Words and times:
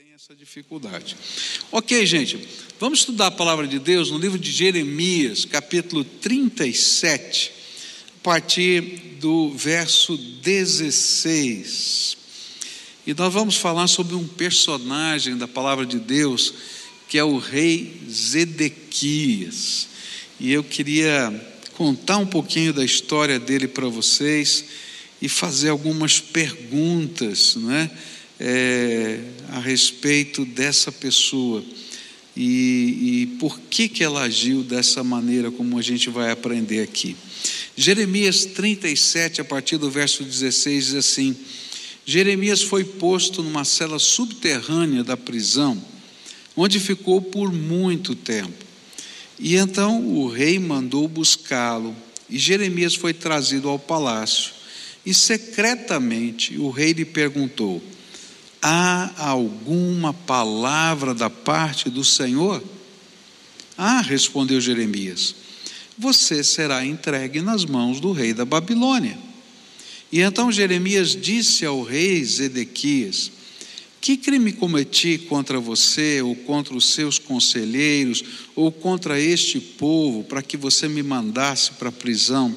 tem 0.00 0.14
essa 0.14 0.34
dificuldade. 0.34 1.14
Ok, 1.70 2.06
gente, 2.06 2.48
vamos 2.78 3.00
estudar 3.00 3.26
a 3.26 3.30
palavra 3.30 3.68
de 3.68 3.78
Deus 3.78 4.10
no 4.10 4.16
livro 4.16 4.38
de 4.38 4.50
Jeremias, 4.50 5.44
capítulo 5.44 6.04
37, 6.04 7.52
a 8.08 8.22
partir 8.22 8.80
do 9.20 9.50
verso 9.50 10.16
16. 10.16 12.16
E 13.06 13.12
nós 13.12 13.30
vamos 13.30 13.56
falar 13.56 13.88
sobre 13.88 14.14
um 14.14 14.26
personagem 14.26 15.36
da 15.36 15.46
palavra 15.46 15.84
de 15.84 15.98
Deus, 15.98 16.54
que 17.06 17.18
é 17.18 17.24
o 17.24 17.36
rei 17.36 18.00
Zedequias. 18.08 19.86
E 20.40 20.50
eu 20.50 20.64
queria 20.64 21.30
contar 21.74 22.16
um 22.16 22.26
pouquinho 22.26 22.72
da 22.72 22.86
história 22.86 23.38
dele 23.38 23.68
para 23.68 23.88
vocês 23.88 24.64
e 25.20 25.28
fazer 25.28 25.68
algumas 25.68 26.20
perguntas, 26.20 27.54
não 27.56 27.74
é? 28.40 29.20
a 29.50 29.60
respeito 29.60 30.44
dessa 30.44 30.90
pessoa 30.90 31.62
e, 32.36 33.20
e 33.22 33.26
por 33.38 33.60
que, 33.60 33.88
que 33.88 34.02
ela 34.02 34.22
agiu 34.22 34.62
dessa 34.62 35.04
maneira, 35.04 35.50
como 35.50 35.78
a 35.78 35.82
gente 35.82 36.08
vai 36.08 36.30
aprender 36.30 36.80
aqui. 36.80 37.16
Jeremias 37.76 38.44
37, 38.44 39.40
a 39.40 39.44
partir 39.44 39.76
do 39.76 39.90
verso 39.90 40.24
16, 40.24 40.86
diz 40.86 40.94
assim: 40.94 41.36
Jeremias 42.04 42.62
foi 42.62 42.84
posto 42.84 43.42
numa 43.42 43.64
cela 43.64 43.98
subterrânea 43.98 45.02
da 45.02 45.16
prisão, 45.16 45.82
onde 46.56 46.78
ficou 46.80 47.20
por 47.20 47.52
muito 47.52 48.14
tempo. 48.14 48.64
E 49.38 49.56
então 49.56 50.06
o 50.06 50.28
rei 50.28 50.58
mandou 50.58 51.08
buscá-lo, 51.08 51.96
e 52.28 52.38
Jeremias 52.38 52.94
foi 52.94 53.12
trazido 53.12 53.68
ao 53.68 53.78
palácio. 53.78 54.52
E 55.04 55.14
secretamente 55.14 56.58
o 56.58 56.70
rei 56.70 56.92
lhe 56.92 57.04
perguntou: 57.04 57.82
Há 58.62 59.12
alguma 59.16 60.12
palavra 60.12 61.14
da 61.14 61.30
parte 61.30 61.88
do 61.88 62.04
Senhor? 62.04 62.62
Ah, 63.76 64.02
respondeu 64.02 64.60
Jeremias: 64.60 65.34
Você 65.98 66.44
será 66.44 66.84
entregue 66.84 67.40
nas 67.40 67.64
mãos 67.64 68.00
do 68.00 68.12
rei 68.12 68.34
da 68.34 68.44
Babilônia. 68.44 69.16
E 70.12 70.20
então 70.20 70.52
Jeremias 70.52 71.16
disse 71.16 71.64
ao 71.64 71.82
rei 71.82 72.22
Zedequias: 72.22 73.32
Que 73.98 74.18
crime 74.18 74.52
cometi 74.52 75.16
contra 75.16 75.58
você, 75.58 76.20
ou 76.20 76.36
contra 76.36 76.74
os 76.74 76.92
seus 76.92 77.18
conselheiros, 77.18 78.22
ou 78.54 78.70
contra 78.70 79.18
este 79.18 79.58
povo, 79.58 80.22
para 80.24 80.42
que 80.42 80.58
você 80.58 80.86
me 80.86 81.02
mandasse 81.02 81.72
para 81.72 81.88
a 81.88 81.92
prisão? 81.92 82.54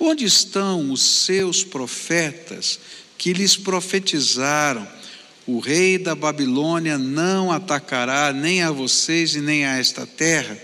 Onde 0.00 0.24
estão 0.24 0.90
os 0.90 1.02
seus 1.02 1.62
profetas 1.62 2.80
que 3.16 3.32
lhes 3.32 3.56
profetizaram? 3.56 5.03
O 5.46 5.58
rei 5.58 5.98
da 5.98 6.14
Babilônia 6.14 6.96
não 6.96 7.52
atacará 7.52 8.32
nem 8.32 8.62
a 8.62 8.70
vocês 8.70 9.34
e 9.34 9.40
nem 9.40 9.64
a 9.66 9.78
esta 9.78 10.06
terra. 10.06 10.56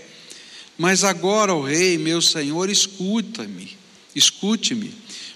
Mas 0.77 1.03
agora, 1.03 1.53
ó 1.53 1.61
rei, 1.61 1.97
meu 1.99 2.21
senhor, 2.21 2.69
escuta-me, 2.69 3.77
escute-me. 4.15 4.91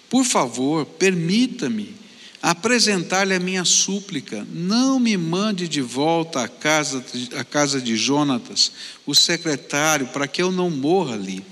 Por 0.09 0.23
favor, 0.23 0.85
permita-me 0.85 1.93
apresentar-lhe 2.41 3.35
a 3.35 3.39
minha 3.39 3.63
súplica. 3.65 4.45
Não 4.51 4.99
me 4.99 5.15
mande 5.17 5.67
de 5.67 5.81
volta 5.81 6.41
à 6.41 6.47
casa, 6.47 7.05
à 7.37 7.43
casa 7.43 7.79
de 7.79 7.95
Jonatas, 7.95 8.71
o 9.05 9.13
secretário, 9.13 10.07
para 10.07 10.27
que 10.27 10.41
eu 10.41 10.51
não 10.51 10.71
morra 10.71 11.13
ali. 11.13 11.43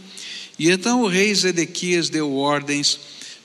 E 0.58 0.72
então 0.72 1.02
o 1.02 1.08
rei 1.08 1.34
Zedequias 1.34 2.10
deu 2.10 2.36
ordens 2.36 3.00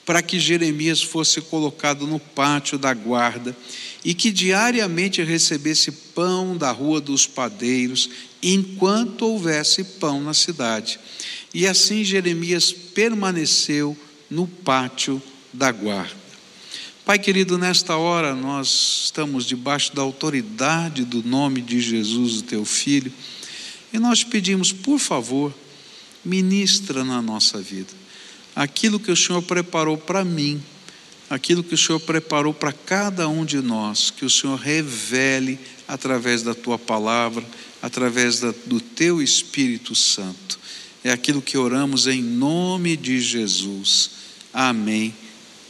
para 0.05 0.23
que 0.23 0.39
Jeremias 0.39 1.03
fosse 1.03 1.41
colocado 1.41 2.07
no 2.07 2.19
pátio 2.19 2.79
da 2.79 2.93
guarda 2.93 3.55
e 4.03 4.13
que 4.13 4.31
diariamente 4.31 5.23
recebesse 5.23 5.91
pão 5.91 6.55
da 6.55 6.71
rua 6.71 7.01
dos 7.01 7.27
padeiros, 7.27 8.09
enquanto 8.41 9.23
houvesse 9.23 9.83
pão 9.83 10.21
na 10.21 10.33
cidade. 10.33 10.99
E 11.53 11.67
assim 11.67 12.03
Jeremias 12.03 12.71
permaneceu 12.71 13.97
no 14.29 14.47
pátio 14.47 15.21
da 15.51 15.71
guarda. 15.71 16.19
Pai 17.05 17.17
querido, 17.17 17.57
nesta 17.57 17.97
hora 17.97 18.35
nós 18.35 19.03
estamos 19.05 19.45
debaixo 19.45 19.95
da 19.95 20.01
autoridade 20.01 21.03
do 21.03 21.23
nome 21.23 21.61
de 21.61 21.81
Jesus, 21.81 22.37
o 22.37 22.43
teu 22.43 22.63
filho, 22.63 23.11
e 23.91 23.97
nós 23.97 24.23
pedimos, 24.23 24.71
por 24.71 24.99
favor, 24.99 25.53
ministra 26.23 27.03
na 27.03 27.21
nossa 27.21 27.59
vida 27.59 27.99
aquilo 28.55 28.99
que 28.99 29.09
o 29.09 29.15
Senhor 29.15 29.41
preparou 29.41 29.97
para 29.97 30.25
mim 30.25 30.61
aquilo 31.29 31.63
que 31.63 31.75
o 31.75 31.77
Senhor 31.77 31.99
preparou 31.99 32.53
para 32.53 32.73
cada 32.73 33.27
um 33.29 33.45
de 33.45 33.61
nós, 33.61 34.09
que 34.09 34.25
o 34.25 34.29
Senhor 34.29 34.55
revele 34.55 35.59
através 35.87 36.41
da 36.41 36.55
tua 36.55 36.79
palavra, 36.79 37.45
através 37.81 38.39
da, 38.39 38.53
do 38.65 38.81
teu 38.81 39.21
Espírito 39.21 39.93
Santo. 39.93 40.59
É 41.03 41.11
aquilo 41.11 41.41
que 41.41 41.57
oramos 41.57 42.07
em 42.07 42.21
nome 42.21 42.97
de 42.97 43.21
Jesus. 43.21 44.11
Amém 44.51 45.13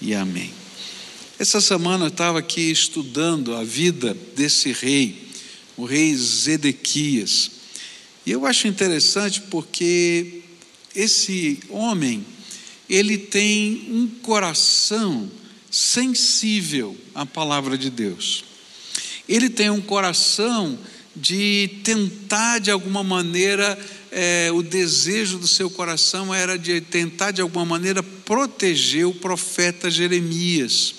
e 0.02 0.14
amém. 0.14 0.54
Essa 1.38 1.62
semana 1.62 2.06
eu 2.06 2.10
estava 2.10 2.40
aqui 2.40 2.72
estudando 2.72 3.56
a 3.56 3.64
vida 3.64 4.18
desse 4.36 4.72
rei, 4.72 5.30
o 5.78 5.86
rei 5.86 6.16
Zedequias. 6.16 7.52
E 8.26 8.32
eu 8.32 8.46
acho 8.46 8.68
interessante 8.68 9.42
porque 9.42 10.42
esse 10.96 11.60
homem, 11.70 12.26
ele 12.90 13.18
tem 13.18 13.88
um 13.90 14.08
coração 14.22 15.30
sensível 15.70 16.98
à 17.14 17.26
palavra 17.26 17.78
de 17.78 17.90
Deus. 17.90 18.44
Ele 19.28 19.50
tem 19.50 19.70
um 19.70 19.82
coração 19.82 20.78
de 21.16 21.70
tentar 21.84 22.60
de 22.60 22.72
alguma 22.72 23.04
maneira, 23.04 23.78
é, 24.12 24.50
o 24.54 24.64
desejo 24.64 25.38
do 25.38 25.48
seu 25.48 25.70
coração 25.70 26.34
era 26.34 26.58
de 26.58 26.82
tentar 26.82 27.32
de 27.32 27.42
alguma 27.42 27.66
maneira 27.66 28.02
proteger 28.02 29.06
o 29.06 29.14
profeta 29.14 29.90
Jeremias. 29.90 30.96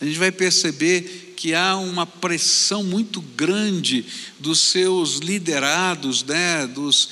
A 0.00 0.04
gente 0.04 0.18
vai 0.18 0.30
perceber 0.30 1.25
que 1.36 1.54
há 1.54 1.76
uma 1.76 2.06
pressão 2.06 2.82
muito 2.82 3.20
grande 3.20 4.06
dos 4.38 4.58
seus 4.58 5.18
liderados, 5.18 6.24
né, 6.24 6.66
dos, 6.66 7.08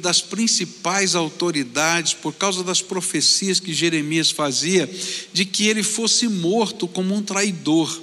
das 0.00 0.20
principais 0.20 1.14
autoridades, 1.14 2.12
por 2.12 2.34
causa 2.34 2.64
das 2.64 2.82
profecias 2.82 3.60
que 3.60 3.72
Jeremias 3.72 4.32
fazia, 4.32 4.90
de 5.32 5.44
que 5.44 5.68
ele 5.68 5.84
fosse 5.84 6.26
morto 6.26 6.88
como 6.88 7.14
um 7.14 7.22
traidor. 7.22 8.02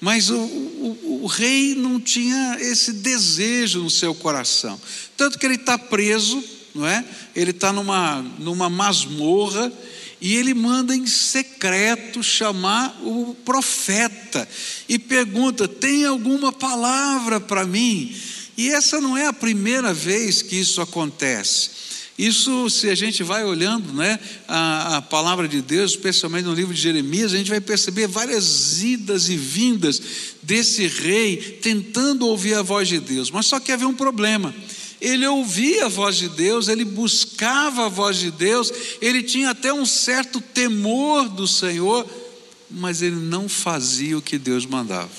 Mas 0.00 0.30
o, 0.30 0.36
o, 0.40 1.20
o 1.22 1.26
rei 1.26 1.74
não 1.74 2.00
tinha 2.00 2.56
esse 2.58 2.94
desejo 2.94 3.82
no 3.82 3.90
seu 3.90 4.14
coração, 4.14 4.80
tanto 5.16 5.38
que 5.38 5.44
ele 5.44 5.56
está 5.56 5.78
preso, 5.78 6.42
não 6.74 6.86
é? 6.86 7.04
Ele 7.36 7.50
está 7.50 7.70
numa, 7.70 8.22
numa 8.38 8.70
masmorra 8.70 9.70
e 10.22 10.36
ele 10.36 10.54
manda 10.54 10.94
em 10.94 11.04
secreto 11.04 12.22
chamar 12.22 12.96
o 13.02 13.36
profeta 13.44 14.48
e 14.88 14.96
pergunta: 14.96 15.66
tem 15.66 16.06
alguma 16.06 16.52
palavra 16.52 17.40
para 17.40 17.66
mim? 17.66 18.14
E 18.56 18.70
essa 18.70 19.00
não 19.00 19.16
é 19.16 19.26
a 19.26 19.32
primeira 19.32 19.92
vez 19.92 20.40
que 20.40 20.54
isso 20.54 20.80
acontece. 20.80 21.70
Isso, 22.16 22.70
se 22.70 22.88
a 22.88 22.94
gente 22.94 23.24
vai 23.24 23.42
olhando 23.42 23.92
né, 23.94 24.16
a, 24.46 24.98
a, 24.98 25.02
palavra 25.02 25.48
de 25.48 25.60
Deus, 25.60 25.92
especialmente 25.92 26.44
no 26.44 26.54
livro 26.54 26.72
de 26.72 26.80
Jeremias, 26.80 27.32
a 27.32 27.36
gente 27.36 27.50
vai 27.50 27.60
perceber 27.60 28.06
várias 28.06 28.80
idas 28.80 29.28
e 29.28 29.36
vindas 29.36 30.00
desse 30.40 30.86
rei 30.86 31.58
tentando 31.60 32.28
ouvir 32.28 32.54
a 32.54 32.62
voz 32.62 32.86
de 32.86 33.00
Deus. 33.00 33.28
Mas 33.28 33.46
só 33.46 33.58
que 33.58 33.72
havia 33.72 33.88
um 33.88 33.94
problema 33.94 34.54
ele 35.02 35.26
ouvia 35.26 35.86
a 35.86 35.88
voz 35.88 36.16
de 36.16 36.28
Deus, 36.28 36.68
ele 36.68 36.84
buscava 36.84 37.86
a 37.86 37.88
voz 37.88 38.18
de 38.18 38.30
Deus, 38.30 38.72
ele 39.00 39.20
tinha 39.20 39.50
até 39.50 39.72
um 39.72 39.84
certo 39.84 40.40
temor 40.40 41.28
do 41.28 41.44
Senhor, 41.44 42.08
mas 42.70 43.02
ele 43.02 43.16
não 43.16 43.48
fazia 43.48 44.16
o 44.16 44.22
que 44.22 44.38
Deus 44.38 44.64
mandava. 44.64 45.10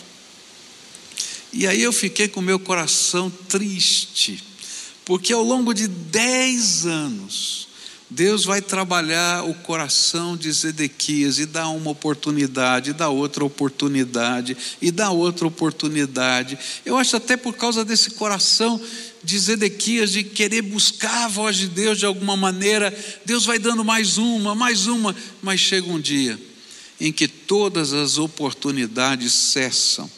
E 1.52 1.68
aí 1.68 1.82
eu 1.82 1.91
fiquei 1.91 2.30
com 2.30 2.40
meu 2.40 2.58
coração 2.58 3.30
triste, 3.30 4.41
porque 5.03 5.34
ao 5.34 5.44
longo 5.44 5.74
de 5.74 5.90
dez 5.90 6.86
anos, 6.86 7.68
Deus 8.09 8.46
vai 8.46 8.62
trabalhar 8.62 9.44
o 9.44 9.53
coração 9.53 10.38
de 10.38 10.52
Zedequias 10.52 11.40
e 11.40 11.46
dá 11.46 11.68
uma 11.68 11.90
oportunidade, 11.90 12.91
e 12.91 12.94
dá 12.94 13.09
outra 13.09 13.44
oportunidade, 13.44 14.56
e 14.82 14.91
dá 14.91 15.09
outra 15.09 15.46
oportunidade. 15.46 16.58
Eu 16.86 16.96
acho 16.96 17.18
até 17.18 17.36
por 17.36 17.56
causa 17.56 17.84
desse 17.84 18.12
coração 18.12 18.79
de 19.23 19.40
Zedequias 19.40 20.11
de 20.11 20.23
querer 20.23 20.61
buscar 20.61 21.25
a 21.25 21.28
voz 21.28 21.55
de 21.55 21.67
Deus 21.67 21.97
de 21.97 22.05
alguma 22.05 22.35
maneira, 22.35 22.96
Deus 23.25 23.46
vai 23.46 23.58
dando 23.58 23.84
mais 23.84 24.17
uma, 24.17 24.53
mais 24.53 24.87
uma, 24.87 25.16
mas 25.41 25.59
chega 25.59 25.87
um 25.87 25.99
dia 25.99 26.40
em 26.99 27.11
que 27.11 27.28
todas 27.28 27.93
as 27.93 28.17
oportunidades 28.17 29.34
cessam. 29.34 30.09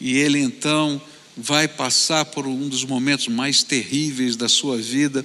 E 0.00 0.16
ele 0.16 0.38
então 0.38 1.00
vai 1.36 1.66
passar 1.66 2.24
por 2.26 2.46
um 2.46 2.68
dos 2.68 2.84
momentos 2.84 3.28
mais 3.28 3.62
terríveis 3.62 4.36
da 4.36 4.48
sua 4.48 4.76
vida, 4.76 5.24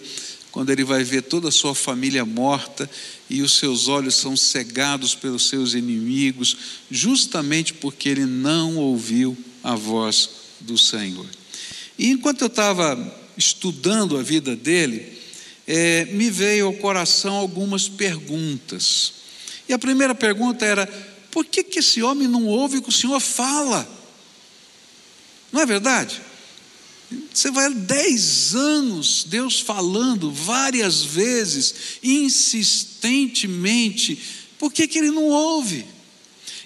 quando 0.52 0.70
ele 0.70 0.84
vai 0.84 1.04
ver 1.04 1.24
toda 1.24 1.50
a 1.50 1.52
sua 1.52 1.76
família 1.76 2.26
morta 2.26 2.90
e 3.30 3.42
os 3.42 3.58
seus 3.58 3.88
olhos 3.88 4.16
são 4.16 4.36
cegados 4.36 5.14
pelos 5.14 5.50
seus 5.50 5.74
inimigos, 5.74 6.58
justamente 6.90 7.74
porque 7.74 8.10
ele 8.10 8.26
não 8.26 8.78
ouviu 8.78 9.38
a 9.64 9.76
voz 9.76 10.30
do 10.62 10.78
Senhor. 10.78 11.28
E 11.98 12.12
enquanto 12.12 12.42
eu 12.42 12.48
estava 12.48 12.98
estudando 13.38 14.18
a 14.18 14.24
vida 14.24 14.56
dele, 14.56 15.18
é, 15.66 16.06
me 16.06 16.30
veio 16.30 16.68
ao 16.68 16.74
coração 16.74 17.36
algumas 17.36 17.90
perguntas. 17.90 19.14
E 19.68 19.74
a 19.74 19.80
primeira 19.80 20.16
pergunta 20.16 20.66
era: 20.66 20.88
por 21.32 21.46
que, 21.46 21.64
que 21.64 21.80
esse 21.80 22.02
homem 22.02 22.28
não 22.28 22.46
ouve 22.46 22.78
o 22.78 22.82
que 22.82 22.90
o 22.90 22.92
Senhor 22.92 23.20
fala? 23.20 23.88
Não 25.52 25.62
é 25.62 25.66
verdade? 25.66 26.22
Você 27.34 27.50
vai 27.52 27.74
dez 27.74 28.54
anos, 28.54 29.24
Deus 29.26 29.62
falando 29.62 30.30
várias 30.32 31.04
vezes, 31.04 31.74
insistentemente, 32.04 34.22
por 34.60 34.74
que, 34.74 34.88
que 34.88 34.98
ele 34.98 35.12
não 35.12 35.26
ouve? 35.26 35.86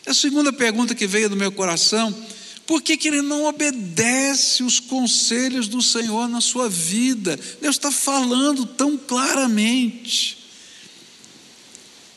A 0.06 0.14
segunda 0.14 0.52
pergunta 0.52 0.96
que 0.96 1.06
veio 1.06 1.30
do 1.30 1.36
meu 1.36 1.52
coração, 1.52 2.16
por 2.72 2.82
que, 2.82 2.96
que 2.96 3.10
ele 3.10 3.22
não 3.22 3.44
obedece 3.44 4.64
os 4.64 4.80
conselhos 4.80 5.68
do 5.68 5.82
Senhor 5.82 6.30
na 6.30 6.40
sua 6.40 6.70
vida? 6.70 7.38
Deus 7.62 7.76
está 7.76 7.92
falando 7.92 8.66
tão 8.66 8.98
claramente. 8.98 10.38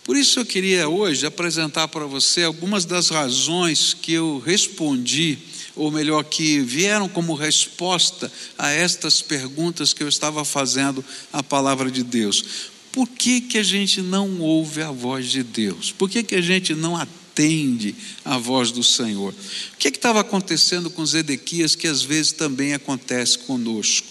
Por 0.04 0.16
isso 0.16 0.38
eu 0.38 0.46
queria 0.46 0.88
hoje 0.88 1.26
apresentar 1.26 1.88
para 1.88 2.06
você 2.06 2.44
algumas 2.44 2.84
das 2.84 3.08
razões 3.08 3.94
que 3.94 4.12
eu 4.12 4.40
respondi, 4.46 5.38
ou 5.74 5.90
melhor, 5.90 6.22
que 6.22 6.60
vieram 6.60 7.08
como 7.08 7.34
resposta 7.34 8.30
a 8.56 8.70
estas 8.70 9.20
perguntas 9.20 9.92
que 9.92 10.04
eu 10.04 10.08
estava 10.08 10.44
fazendo 10.44 11.04
à 11.32 11.42
palavra 11.42 11.90
de 11.90 12.04
Deus. 12.04 12.70
Por 12.92 13.08
que, 13.08 13.40
que 13.40 13.58
a 13.58 13.64
gente 13.64 14.00
não 14.00 14.38
ouve 14.38 14.82
a 14.82 14.92
voz 14.92 15.28
de 15.28 15.42
Deus? 15.42 15.90
Por 15.90 16.08
que, 16.08 16.22
que 16.22 16.36
a 16.36 16.40
gente 16.40 16.76
não 16.76 16.96
atende? 16.96 17.23
Atende 17.34 17.96
à 18.24 18.38
voz 18.38 18.70
do 18.70 18.84
Senhor. 18.84 19.34
O 19.74 19.76
que 19.76 19.88
é 19.88 19.90
estava 19.90 20.20
acontecendo 20.20 20.88
com 20.88 21.04
Zedequias 21.04 21.74
que 21.74 21.88
às 21.88 22.02
vezes 22.02 22.30
também 22.30 22.72
acontece 22.72 23.38
conosco? 23.38 24.06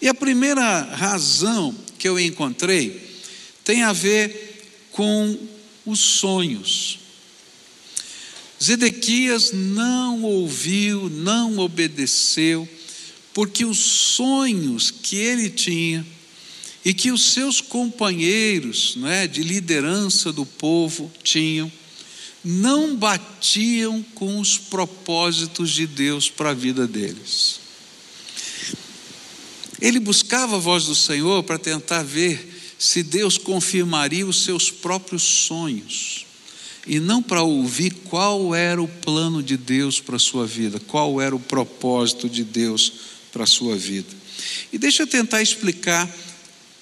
E 0.00 0.06
a 0.06 0.14
primeira 0.14 0.82
razão 0.82 1.74
que 1.98 2.08
eu 2.08 2.18
encontrei 2.18 3.18
tem 3.64 3.82
a 3.82 3.92
ver 3.92 4.88
com 4.92 5.38
os 5.84 5.98
sonhos. 5.98 7.00
Zedequias 8.62 9.50
não 9.52 10.22
ouviu, 10.22 11.10
não 11.10 11.58
obedeceu, 11.58 12.68
porque 13.34 13.64
os 13.64 13.78
sonhos 13.78 14.90
que 14.90 15.16
ele 15.16 15.50
tinha 15.50 16.06
e 16.84 16.94
que 16.94 17.10
os 17.10 17.32
seus 17.32 17.60
companheiros 17.60 18.96
né, 18.96 19.26
de 19.26 19.42
liderança 19.42 20.32
do 20.32 20.44
povo 20.44 21.10
tinham, 21.22 21.70
não 22.44 22.96
batiam 22.96 24.02
com 24.14 24.40
os 24.40 24.58
propósitos 24.58 25.70
de 25.70 25.86
Deus 25.86 26.28
para 26.28 26.50
a 26.50 26.54
vida 26.54 26.86
deles. 26.86 27.60
Ele 29.80 29.98
buscava 29.98 30.56
a 30.56 30.60
voz 30.60 30.84
do 30.84 30.94
Senhor 30.94 31.42
para 31.42 31.58
tentar 31.58 32.02
ver 32.02 32.74
se 32.78 33.02
Deus 33.02 33.38
confirmaria 33.38 34.26
os 34.26 34.44
seus 34.44 34.70
próprios 34.70 35.22
sonhos, 35.22 36.26
e 36.84 36.98
não 36.98 37.22
para 37.22 37.42
ouvir 37.42 37.92
qual 38.04 38.52
era 38.54 38.82
o 38.82 38.88
plano 38.88 39.40
de 39.40 39.56
Deus 39.56 40.00
para 40.00 40.16
a 40.16 40.20
sua 40.20 40.46
vida, 40.46 40.80
qual 40.80 41.20
era 41.20 41.34
o 41.34 41.38
propósito 41.38 42.28
de 42.28 42.42
Deus 42.42 42.92
para 43.32 43.44
a 43.44 43.46
sua 43.46 43.76
vida. 43.76 44.08
E 44.72 44.78
deixa 44.78 45.04
eu 45.04 45.06
tentar 45.06 45.42
explicar 45.42 46.12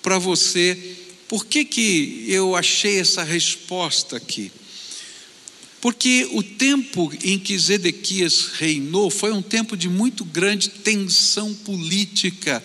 para 0.03 0.19
você 0.19 0.97
por 1.29 1.45
que, 1.45 1.65
que 1.67 2.25
eu 2.29 2.57
achei 2.57 2.99
essa 2.99 3.23
resposta 3.23 4.17
aqui. 4.17 4.51
Porque 5.81 6.29
o 6.33 6.43
tempo 6.43 7.11
em 7.25 7.39
que 7.39 7.59
Zedequias 7.59 8.51
reinou 8.59 9.11
foi 9.11 9.33
um 9.33 9.41
tempo 9.41 9.77
de 9.77 9.89
muito 9.89 10.25
grande 10.25 10.69
tensão 10.69 11.55
política 11.55 12.65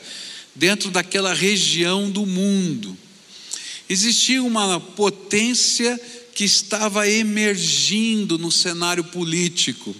dentro 0.53 0.91
daquela 0.91 1.33
região 1.33 2.11
do 2.11 2.25
mundo. 2.25 2.97
Existia 3.87 4.43
uma 4.43 4.79
potência 4.79 5.99
que 6.33 6.43
estava 6.43 7.09
emergindo 7.09 8.37
no 8.37 8.51
cenário 8.51 9.05
político, 9.05 9.95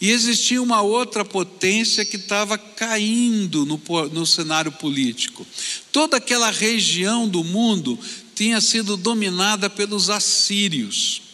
e 0.00 0.10
existia 0.10 0.60
uma 0.60 0.82
outra 0.82 1.24
potência 1.24 2.04
que 2.04 2.16
estava 2.16 2.58
caindo 2.58 3.64
no, 3.64 3.80
no 4.12 4.26
cenário 4.26 4.72
político. 4.72 5.46
Toda 5.92 6.16
aquela 6.16 6.50
região 6.50 7.28
do 7.28 7.44
mundo 7.44 7.96
tinha 8.34 8.60
sido 8.60 8.96
dominada 8.96 9.70
pelos 9.70 10.10
assírios 10.10 11.25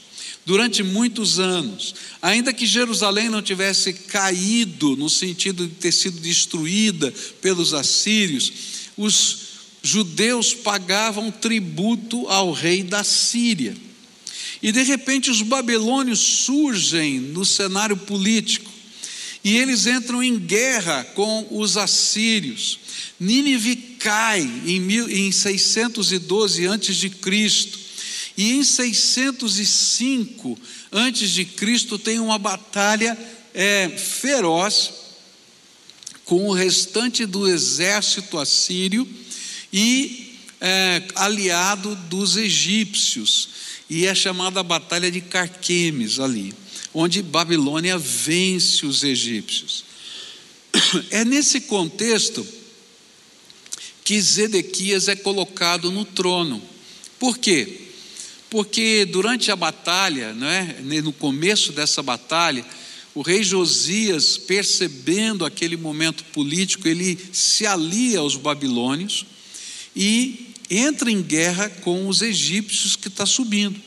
durante 0.45 0.83
muitos 0.83 1.39
anos. 1.39 1.95
Ainda 2.21 2.53
que 2.53 2.67
Jerusalém 2.67 3.29
não 3.29 3.43
tivesse 3.43 3.93
caído 3.93 4.97
no 4.97 5.09
sentido 5.09 5.67
de 5.67 5.75
ter 5.75 5.93
sido 5.93 6.21
destruída 6.21 7.13
pelos 7.41 7.75
assírios, 7.75 8.53
os 8.97 9.39
judeus 9.83 10.55
pagavam 10.55 11.31
tributo 11.31 12.27
ao 12.29 12.53
rei 12.53 12.83
da 12.83 13.03
Síria. 13.03 13.77
E 14.63 14.71
de 14.71 14.83
repente 14.83 15.31
os 15.31 15.43
babilônios 15.43 16.21
surgem 16.21 17.19
no 17.19 17.45
cenário 17.45 17.97
político 17.97 18.71
e 19.45 19.57
eles 19.57 19.87
entram 19.87 20.23
em 20.23 20.39
guerra 20.39 21.03
com 21.15 21.47
os 21.51 21.77
assírios. 21.77 22.79
Nínive 23.19 23.75
cai 23.99 24.49
em 24.67 25.33
612 25.33 26.69
a.C. 26.69 27.11
E 28.37 28.53
em 28.53 28.65
605 28.65 30.59
antes 30.91 31.31
de 31.31 31.45
Cristo 31.45 31.99
tem 31.99 32.19
uma 32.19 32.39
batalha 32.39 33.19
é, 33.55 33.89
feroz 33.89 34.91
com 36.25 36.49
o 36.49 36.53
restante 36.53 37.27
do 37.27 37.47
exército 37.49 38.39
assírio 38.39 39.07
e 39.73 40.39
é, 40.61 41.03
aliado 41.15 41.95
dos 42.09 42.37
egípcios 42.37 43.49
e 43.91 44.07
é 44.07 44.15
chamada 44.15 44.61
a 44.61 44.63
batalha 44.63 45.11
de 45.11 45.21
Carquemes 45.21 46.19
ali, 46.19 46.55
onde 46.95 47.21
Babilônia 47.21 47.99
vence 47.99 48.87
os 48.87 49.03
egípcios. 49.03 49.85
É 51.11 51.25
nesse 51.25 51.61
contexto 51.61 52.47
que 54.03 54.21
Zedequias 54.21 55.09
é 55.09 55.17
colocado 55.17 55.91
no 55.91 56.05
trono. 56.05 56.63
Por 57.19 57.37
quê? 57.39 57.82
Porque 58.53 59.07
durante 59.07 59.51
a 59.51 59.57
batalha, 59.57 60.37
é, 60.43 61.01
no 61.01 61.11
começo 61.11 61.73
dessa 61.73 62.03
batalha, 62.03 62.63
o 63.15 63.23
rei 63.23 63.43
Josias, 63.43 64.37
percebendo 64.37 65.47
aquele 65.47 65.75
momento 65.75 66.23
político, 66.25 66.87
ele 66.87 67.19
se 67.33 67.65
alia 67.65 68.19
aos 68.19 68.37
babilônios 68.37 69.25
e 69.97 70.53
entra 70.69 71.11
em 71.11 71.23
guerra 71.23 71.71
com 71.71 72.07
os 72.07 72.21
egípcios 72.21 72.95
que 72.95 73.09
está 73.09 73.25
subindo. 73.25 73.81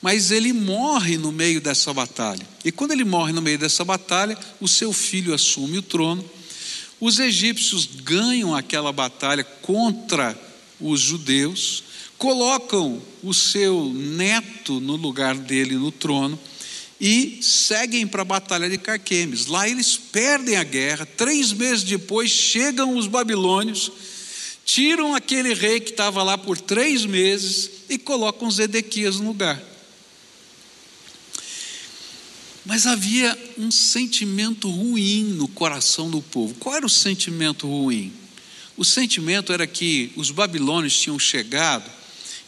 Mas 0.00 0.30
ele 0.30 0.54
morre 0.54 1.18
no 1.18 1.30
meio 1.30 1.60
dessa 1.60 1.92
batalha. 1.92 2.48
E 2.64 2.72
quando 2.72 2.92
ele 2.92 3.04
morre 3.04 3.34
no 3.34 3.42
meio 3.42 3.58
dessa 3.58 3.84
batalha, 3.84 4.38
o 4.58 4.66
seu 4.66 4.90
filho 4.90 5.34
assume 5.34 5.76
o 5.76 5.82
trono. 5.82 6.24
Os 6.98 7.18
egípcios 7.18 7.84
ganham 7.84 8.54
aquela 8.54 8.90
batalha 8.90 9.44
contra 9.44 10.34
os 10.80 10.98
judeus 10.98 11.84
colocam 12.18 13.02
o 13.22 13.34
seu 13.34 13.92
neto 13.92 14.80
no 14.80 14.96
lugar 14.96 15.34
dele 15.34 15.74
no 15.74 15.92
trono 15.92 16.38
e 17.00 17.38
seguem 17.42 18.06
para 18.06 18.22
a 18.22 18.24
batalha 18.24 18.70
de 18.70 18.78
Carquemes. 18.78 19.46
Lá 19.46 19.68
eles 19.68 19.96
perdem 19.96 20.56
a 20.56 20.64
guerra. 20.64 21.04
Três 21.04 21.52
meses 21.52 21.84
depois 21.84 22.30
chegam 22.30 22.96
os 22.96 23.06
babilônios, 23.06 23.92
tiram 24.64 25.14
aquele 25.14 25.52
rei 25.52 25.78
que 25.78 25.90
estava 25.90 26.22
lá 26.22 26.38
por 26.38 26.58
três 26.58 27.04
meses 27.04 27.70
e 27.88 27.98
colocam 27.98 28.50
Zedequias 28.50 29.20
no 29.20 29.28
lugar. 29.28 29.62
Mas 32.64 32.84
havia 32.86 33.38
um 33.56 33.70
sentimento 33.70 34.68
ruim 34.68 35.22
no 35.22 35.46
coração 35.46 36.10
do 36.10 36.20
povo. 36.20 36.54
Qual 36.54 36.74
era 36.74 36.84
o 36.84 36.90
sentimento 36.90 37.68
ruim? 37.68 38.12
O 38.76 38.84
sentimento 38.84 39.52
era 39.52 39.66
que 39.66 40.12
os 40.16 40.30
babilônios 40.30 40.98
tinham 40.98 41.18
chegado 41.18 41.88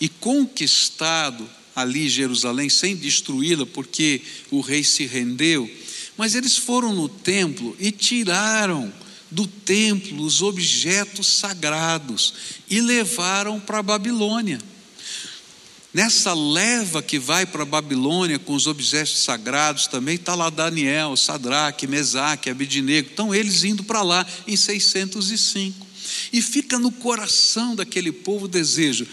e 0.01 0.09
conquistado 0.09 1.49
ali 1.75 2.09
Jerusalém, 2.09 2.69
sem 2.69 2.97
destruí-la, 2.97 3.65
porque 3.67 4.21
o 4.51 4.61
rei 4.61 4.83
se 4.83 5.07
rendeu. 5.07 5.71
Mas 6.17 6.35
eles 6.35 6.57
foram 6.57 6.93
no 6.93 7.09
templo 7.09 7.77
e 7.79 7.93
tiraram 7.93 8.93
do 9.31 9.47
templo 9.47 10.25
os 10.25 10.43
objetos 10.43 11.27
sagrados 11.29 12.35
e 12.69 12.81
levaram 12.81 13.61
para 13.61 13.79
a 13.79 13.83
Babilônia. 13.83 14.59
Nessa 15.93 16.35
leva 16.35 17.03
que 17.03 17.19
vai 17.19 17.47
para 17.47 17.63
a 17.63 17.67
Babilônia 17.67 18.39
com 18.39 18.55
os 18.55 18.67
objetos 18.67 19.23
sagrados 19.23 19.87
também 19.87 20.17
está 20.17 20.35
lá 20.35 20.51
Daniel, 20.51 21.17
Sadraque, 21.17 21.87
Mesaque, 21.87 22.51
Abidinego. 22.51 23.09
Estão 23.09 23.35
eles 23.35 23.65
indo 23.65 23.83
para 23.83 24.03
lá 24.03 24.27
em 24.47 24.55
605. 24.55 25.87
E 26.33 26.43
fica 26.43 26.79
no 26.79 26.91
coração 26.91 27.75
daquele 27.75 28.13
povo 28.13 28.45
o 28.45 28.49
desejo: 28.49 29.07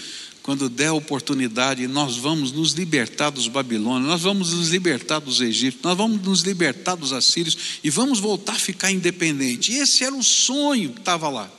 quando 0.45 0.69
der 0.69 0.89
a 0.89 0.93
oportunidade, 0.93 1.87
nós 1.87 2.17
vamos 2.17 2.51
nos 2.51 2.73
libertar 2.73 3.31
dos 3.31 3.47
babilônios, 3.47 4.07
nós 4.07 4.21
vamos 4.21 4.53
nos 4.53 4.69
libertar 4.69 5.17
dos 5.17 5.41
egípcios, 5.41 5.81
nós 5.83 5.97
vamos 5.97 6.21
nos 6.21 6.41
libertar 6.41 6.93
dos 6.93 7.13
assírios 7.13 7.57
e 7.83 7.89
vamos 7.89 8.19
voltar 8.19 8.53
a 8.53 8.59
ficar 8.59 8.91
independente. 8.91 9.73
Esse 9.73 10.03
era 10.03 10.13
o 10.13 10.21
sonho 10.21 10.93
que 10.93 10.99
estava 10.99 11.29
lá. 11.29 11.51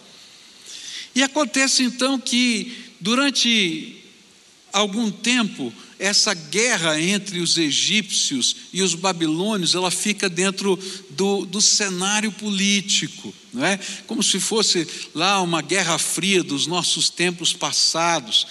E 1.16 1.22
acontece 1.24 1.82
então 1.82 2.16
que 2.16 2.76
durante 3.00 4.04
algum 4.72 5.10
tempo 5.10 5.72
essa 5.98 6.32
guerra 6.32 7.00
entre 7.00 7.40
os 7.40 7.58
egípcios 7.58 8.54
e 8.72 8.82
os 8.82 8.94
babilônios, 8.94 9.74
ela 9.74 9.90
fica 9.90 10.28
dentro 10.28 10.78
do, 11.10 11.44
do 11.44 11.60
cenário 11.60 12.30
político, 12.30 13.34
não 13.56 13.64
é? 13.64 13.80
Como 14.06 14.22
se 14.22 14.38
fosse 14.38 14.86
lá 15.14 15.40
uma 15.40 15.62
guerra 15.62 15.98
fria 15.98 16.42
dos 16.42 16.66
nossos 16.66 17.08
tempos 17.08 17.52
passados. 17.52 18.46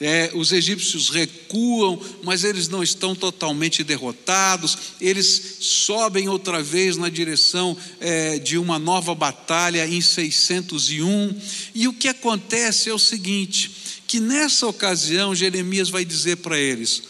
É, 0.00 0.30
os 0.32 0.52
egípcios 0.52 1.10
recuam, 1.10 2.00
mas 2.22 2.44
eles 2.44 2.68
não 2.68 2.84
estão 2.84 3.16
totalmente 3.16 3.82
derrotados, 3.82 4.78
eles 5.00 5.56
sobem 5.58 6.28
outra 6.28 6.62
vez 6.62 6.96
na 6.96 7.08
direção 7.08 7.76
é, 7.98 8.38
de 8.38 8.58
uma 8.58 8.78
nova 8.78 9.12
batalha 9.12 9.84
em 9.88 10.00
601. 10.00 11.36
E 11.74 11.88
o 11.88 11.92
que 11.92 12.06
acontece 12.06 12.88
é 12.88 12.94
o 12.94 12.98
seguinte: 12.98 13.72
que 14.06 14.20
nessa 14.20 14.68
ocasião 14.68 15.34
Jeremias 15.34 15.90
vai 15.90 16.04
dizer 16.04 16.36
para 16.36 16.56
eles: 16.56 17.02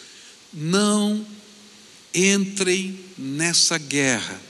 não 0.50 1.26
entrem 2.14 2.98
nessa 3.18 3.76
guerra, 3.76 4.40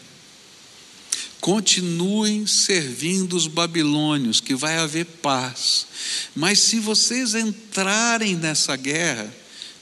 continuem 1.40 2.46
servindo 2.46 3.36
os 3.36 3.46
babilônios, 3.46 4.40
que 4.40 4.54
vai 4.54 4.76
haver 4.76 5.04
paz, 5.04 5.86
mas 6.34 6.58
se 6.58 6.78
vocês 6.78 7.34
entrarem 7.34 8.36
nessa 8.36 8.76
guerra, 8.76 9.32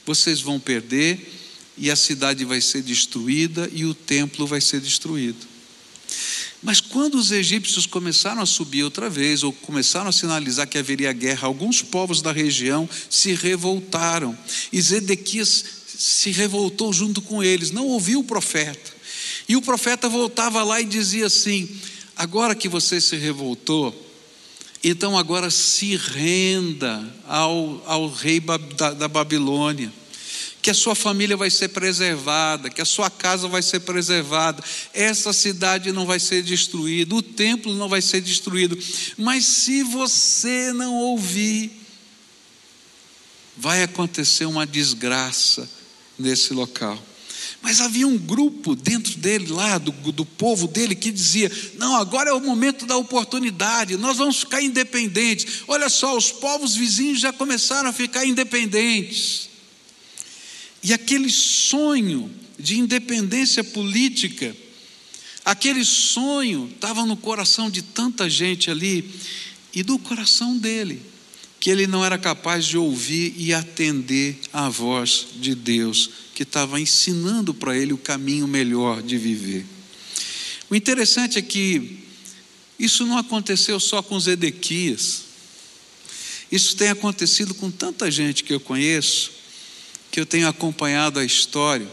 vocês 0.05 0.39
vão 0.39 0.59
perder 0.59 1.33
e 1.77 1.91
a 1.91 1.95
cidade 1.95 2.43
vai 2.45 2.61
ser 2.61 2.81
destruída 2.81 3.69
e 3.73 3.85
o 3.85 3.93
templo 3.93 4.47
vai 4.47 4.61
ser 4.61 4.79
destruído. 4.81 5.57
Mas 6.61 6.81
quando 6.81 7.15
os 7.15 7.31
egípcios 7.31 7.85
começaram 7.85 8.41
a 8.41 8.45
subir 8.45 8.83
outra 8.83 9.09
vez, 9.09 9.43
ou 9.43 9.53
começaram 9.53 10.09
a 10.09 10.11
sinalizar 10.11 10.67
que 10.67 10.77
haveria 10.77 11.13
guerra, 11.13 11.47
alguns 11.47 11.81
povos 11.81 12.21
da 12.21 12.31
região 12.31 12.89
se 13.09 13.33
revoltaram. 13.33 14.37
E 14.73 14.81
Zedequias 14.81 15.63
se 15.85 16.31
revoltou 16.31 16.91
junto 16.91 17.21
com 17.21 17.43
eles, 17.43 17.71
não 17.71 17.85
ouviu 17.85 18.21
o 18.21 18.23
profeta. 18.23 18.96
E 19.47 19.55
o 19.55 19.61
profeta 19.61 20.09
voltava 20.09 20.63
lá 20.63 20.81
e 20.81 20.85
dizia 20.85 21.27
assim: 21.27 21.69
agora 22.15 22.55
que 22.55 22.67
você 22.67 22.99
se 22.99 23.15
revoltou, 23.15 23.95
então 24.83 25.17
agora 25.17 25.49
se 25.49 25.95
renda 25.95 27.03
ao, 27.27 27.81
ao 27.85 28.09
rei 28.09 28.39
da, 28.39 28.93
da 28.93 29.07
Babilônia 29.07 29.91
que 30.67 30.71
a 30.71 30.73
sua 30.73 30.95
família 30.95 31.37
vai 31.37 31.49
ser 31.49 31.69
preservada, 31.69 32.69
que 32.69 32.81
a 32.81 32.85
sua 32.85 33.09
casa 33.09 33.47
vai 33.47 33.61
ser 33.61 33.79
preservada, 33.79 34.61
essa 34.93 35.31
cidade 35.31 35.93
não 35.93 36.05
vai 36.05 36.19
ser 36.19 36.43
destruída, 36.43 37.15
o 37.15 37.21
templo 37.21 37.73
não 37.73 37.87
vai 37.87 38.01
ser 38.01 38.19
destruído. 38.19 38.77
Mas 39.17 39.45
se 39.45 39.81
você 39.81 40.73
não 40.73 40.93
ouvir, 40.93 41.71
vai 43.55 43.81
acontecer 43.81 44.45
uma 44.45 44.65
desgraça 44.67 45.69
nesse 46.19 46.53
local. 46.53 47.01
Mas 47.67 47.81
havia 47.81 48.07
um 48.07 48.17
grupo 48.17 48.77
dentro 48.77 49.17
dele, 49.17 49.47
lá, 49.47 49.77
do, 49.77 49.91
do 50.13 50.23
povo 50.23 50.69
dele, 50.69 50.95
que 50.95 51.11
dizia: 51.11 51.51
Não, 51.77 51.97
agora 51.97 52.29
é 52.29 52.33
o 52.33 52.39
momento 52.39 52.85
da 52.85 52.95
oportunidade, 52.95 53.97
nós 53.97 54.15
vamos 54.15 54.39
ficar 54.39 54.61
independentes. 54.61 55.63
Olha 55.67 55.89
só, 55.89 56.15
os 56.15 56.31
povos 56.31 56.77
vizinhos 56.77 57.19
já 57.19 57.33
começaram 57.33 57.89
a 57.89 57.91
ficar 57.91 58.25
independentes. 58.25 59.49
E 60.81 60.93
aquele 60.93 61.29
sonho 61.29 62.33
de 62.57 62.79
independência 62.79 63.65
política, 63.65 64.55
aquele 65.43 65.83
sonho 65.83 66.71
estava 66.73 67.05
no 67.05 67.17
coração 67.17 67.69
de 67.69 67.81
tanta 67.81 68.29
gente 68.29 68.71
ali 68.71 69.13
e 69.75 69.83
do 69.83 69.99
coração 69.99 70.57
dele, 70.57 71.01
que 71.67 71.71
ele 71.71 71.85
não 71.85 72.05
era 72.05 72.17
capaz 72.17 72.65
de 72.65 72.77
ouvir 72.77 73.33
e 73.35 73.53
atender 73.53 74.39
à 74.53 74.69
voz 74.69 75.27
de 75.35 75.53
Deus, 75.53 76.09
que 76.33 76.43
estava 76.43 76.79
ensinando 76.79 77.53
para 77.53 77.77
ele 77.77 77.91
o 77.91 77.97
caminho 77.97 78.47
melhor 78.47 79.01
de 79.01 79.17
viver. 79.17 79.65
O 80.69 80.75
interessante 80.77 81.37
é 81.37 81.41
que 81.41 82.05
isso 82.79 83.05
não 83.05 83.17
aconteceu 83.17 83.81
só 83.81 84.01
com 84.01 84.17
Zedequias, 84.17 85.23
isso 86.49 86.77
tem 86.77 86.87
acontecido 86.87 87.53
com 87.53 87.69
tanta 87.69 88.09
gente 88.09 88.45
que 88.45 88.53
eu 88.53 88.61
conheço, 88.61 89.31
que 90.09 90.21
eu 90.21 90.25
tenho 90.25 90.47
acompanhado 90.47 91.19
a 91.19 91.25
história, 91.25 91.91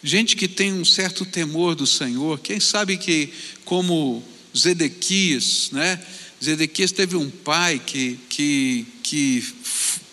gente 0.00 0.36
que 0.36 0.46
tem 0.46 0.72
um 0.72 0.84
certo 0.84 1.26
temor 1.26 1.74
do 1.74 1.88
Senhor, 1.88 2.38
quem 2.38 2.60
sabe 2.60 2.96
que, 2.96 3.32
como 3.64 4.22
Zedequias, 4.56 5.70
né? 5.72 6.00
Zedequias 6.42 6.92
teve 6.92 7.16
um 7.16 7.30
pai 7.30 7.78
que, 7.78 8.18
que, 8.28 8.86
que, 9.02 9.54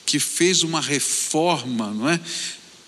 que 0.05 0.19
fez 0.19 0.63
uma 0.63 0.81
reforma, 0.81 1.91
não 1.91 2.09
é? 2.09 2.19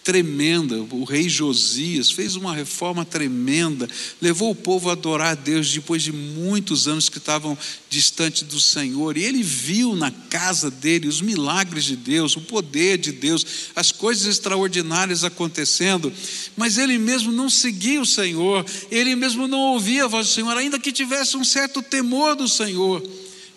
tremenda. 0.04 0.78
O 0.92 1.04
rei 1.04 1.30
Josias 1.30 2.12
fez 2.12 2.36
uma 2.36 2.54
reforma 2.54 3.06
tremenda, 3.06 3.88
levou 4.22 4.52
o 4.52 4.56
povo 4.56 4.90
a 4.90 4.94
adorar 4.94 5.32
a 5.32 5.36
Deus 5.36 5.72
depois 5.72 6.02
de 6.02 6.12
muitos 6.12 6.88
anos 6.88 7.10
que 7.10 7.18
estavam 7.18 7.58
distante 7.90 8.44
do 8.44 8.60
Senhor. 8.60 9.18
E 9.18 9.24
ele 9.24 9.44
viu 9.44 9.96
na 9.96 10.12
casa 10.12 10.72
dele 10.72 11.08
os 11.08 11.22
milagres 11.22 11.86
de 11.86 11.96
Deus, 11.96 12.36
o 12.36 12.42
poder 12.42 12.98
de 12.98 13.12
Deus, 13.12 13.46
as 13.76 13.92
coisas 13.92 14.26
extraordinárias 14.26 15.24
acontecendo, 15.24 16.12
mas 16.58 16.78
ele 16.78 16.98
mesmo 16.98 17.32
não 17.32 17.50
seguia 17.50 18.02
o 18.02 18.06
Senhor, 18.06 18.66
ele 18.90 19.16
mesmo 19.16 19.48
não 19.48 19.60
ouvia 19.60 20.06
a 20.06 20.08
voz 20.08 20.28
do 20.28 20.34
Senhor, 20.34 20.58
ainda 20.58 20.80
que 20.80 20.92
tivesse 20.92 21.38
um 21.38 21.44
certo 21.44 21.82
temor 21.82 22.36
do 22.36 22.48
Senhor. 22.48 23.02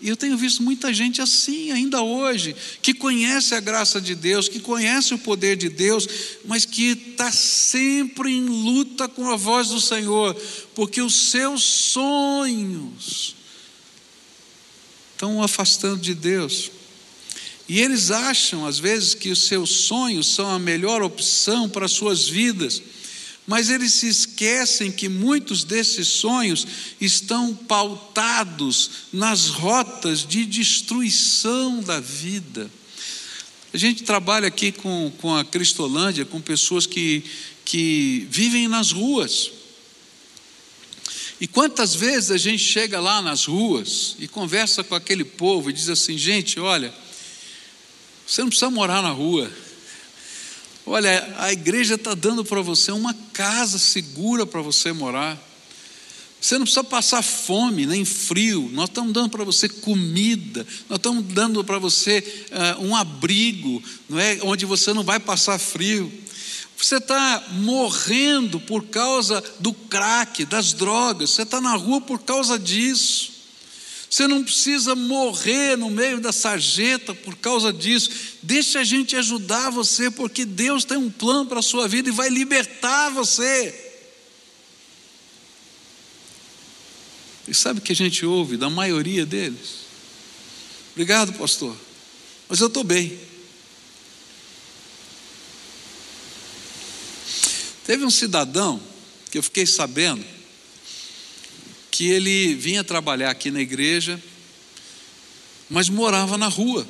E 0.04 0.08
eu 0.10 0.18
tenho 0.18 0.36
visto 0.36 0.62
muita 0.62 0.92
gente 0.92 1.22
assim 1.22 1.72
ainda 1.72 2.02
hoje, 2.02 2.54
que 2.82 2.92
conhece 2.92 3.54
a 3.54 3.60
graça 3.60 3.98
de 3.98 4.14
Deus, 4.14 4.50
que 4.50 4.60
conhece 4.60 5.14
o 5.14 5.18
poder 5.18 5.56
de 5.56 5.70
Deus, 5.70 6.06
mas 6.44 6.66
que 6.66 6.88
está 6.88 7.32
sempre 7.32 8.30
em 8.30 8.44
luta 8.44 9.08
com 9.08 9.30
a 9.30 9.36
voz 9.36 9.68
do 9.68 9.80
Senhor, 9.80 10.34
porque 10.74 11.00
os 11.00 11.30
seus 11.30 11.64
sonhos 11.64 13.34
estão 15.14 15.42
afastando 15.42 16.02
de 16.02 16.12
Deus. 16.14 16.70
E 17.66 17.80
eles 17.80 18.10
acham, 18.10 18.66
às 18.66 18.78
vezes, 18.78 19.14
que 19.14 19.30
os 19.30 19.46
seus 19.46 19.70
sonhos 19.70 20.34
são 20.34 20.50
a 20.50 20.58
melhor 20.58 21.02
opção 21.02 21.66
para 21.66 21.86
as 21.86 21.92
suas 21.92 22.28
vidas 22.28 22.82
mas 23.46 23.68
eles 23.68 23.92
se 23.92 24.08
esquecem 24.08 24.90
que 24.90 25.08
muitos 25.08 25.64
desses 25.64 26.08
sonhos 26.08 26.66
estão 27.00 27.54
pautados 27.54 28.90
nas 29.12 29.48
rotas 29.48 30.26
de 30.26 30.46
destruição 30.46 31.80
da 31.80 32.00
vida. 32.00 32.70
A 33.72 33.76
gente 33.76 34.02
trabalha 34.04 34.48
aqui 34.48 34.72
com, 34.72 35.12
com 35.18 35.34
a 35.34 35.44
Cristolândia, 35.44 36.24
com 36.24 36.40
pessoas 36.40 36.86
que, 36.86 37.22
que 37.64 38.26
vivem 38.30 38.68
nas 38.68 38.92
ruas. 38.92 39.50
E 41.40 41.46
quantas 41.46 41.94
vezes 41.94 42.30
a 42.30 42.38
gente 42.38 42.62
chega 42.62 43.00
lá 43.00 43.20
nas 43.20 43.44
ruas 43.44 44.16
e 44.18 44.28
conversa 44.28 44.84
com 44.84 44.94
aquele 44.94 45.24
povo 45.24 45.68
e 45.68 45.72
diz 45.72 45.88
assim: 45.88 46.16
gente, 46.16 46.58
olha, 46.60 46.94
você 48.26 48.40
não 48.40 48.48
precisa 48.48 48.70
morar 48.70 49.02
na 49.02 49.10
rua. 49.10 49.50
Olha, 50.86 51.34
a 51.38 51.52
igreja 51.52 51.94
está 51.94 52.14
dando 52.14 52.44
para 52.44 52.60
você 52.60 52.92
uma 52.92 53.14
casa 53.32 53.78
segura 53.78 54.44
para 54.44 54.60
você 54.60 54.92
morar. 54.92 55.42
Você 56.38 56.58
não 56.58 56.64
precisa 56.64 56.84
passar 56.84 57.22
fome, 57.22 57.86
nem 57.86 58.04
frio. 58.04 58.68
Nós 58.70 58.90
estamos 58.90 59.14
dando 59.14 59.30
para 59.30 59.44
você 59.44 59.66
comida. 59.66 60.66
Nós 60.90 60.98
estamos 60.98 61.24
dando 61.24 61.64
para 61.64 61.78
você 61.78 62.46
uh, 62.78 62.84
um 62.84 62.94
abrigo, 62.94 63.82
não 64.10 64.20
é? 64.20 64.38
Onde 64.42 64.66
você 64.66 64.92
não 64.92 65.02
vai 65.02 65.18
passar 65.18 65.58
frio. 65.58 66.12
Você 66.76 66.96
está 66.96 67.42
morrendo 67.52 68.60
por 68.60 68.84
causa 68.84 69.42
do 69.60 69.72
crack, 69.72 70.44
das 70.44 70.74
drogas. 70.74 71.30
Você 71.30 71.42
está 71.42 71.62
na 71.62 71.76
rua 71.76 72.02
por 72.02 72.18
causa 72.18 72.58
disso. 72.58 73.33
Você 74.14 74.28
não 74.28 74.44
precisa 74.44 74.94
morrer 74.94 75.76
no 75.76 75.90
meio 75.90 76.20
da 76.20 76.30
sarjeta 76.30 77.12
por 77.12 77.34
causa 77.36 77.72
disso. 77.72 78.08
Deixa 78.40 78.78
a 78.78 78.84
gente 78.84 79.16
ajudar 79.16 79.70
você, 79.70 80.08
porque 80.08 80.44
Deus 80.44 80.84
tem 80.84 80.96
um 80.96 81.10
plano 81.10 81.46
para 81.46 81.58
a 81.58 81.62
sua 81.62 81.88
vida 81.88 82.10
e 82.10 82.12
vai 82.12 82.28
libertar 82.28 83.10
você. 83.10 83.74
E 87.48 87.52
sabe 87.52 87.80
o 87.80 87.82
que 87.82 87.90
a 87.90 87.96
gente 87.96 88.24
ouve 88.24 88.56
da 88.56 88.70
maioria 88.70 89.26
deles? 89.26 89.78
Obrigado, 90.92 91.32
pastor, 91.32 91.76
mas 92.48 92.60
eu 92.60 92.68
estou 92.68 92.84
bem. 92.84 93.18
Teve 97.84 98.04
um 98.04 98.10
cidadão 98.10 98.80
que 99.28 99.38
eu 99.38 99.42
fiquei 99.42 99.66
sabendo 99.66 100.33
que 101.94 102.08
ele 102.08 102.56
vinha 102.56 102.82
trabalhar 102.82 103.30
aqui 103.30 103.52
na 103.52 103.60
igreja, 103.60 104.20
mas 105.70 105.88
morava 105.88 106.36
na 106.36 106.48
rua. 106.48 106.84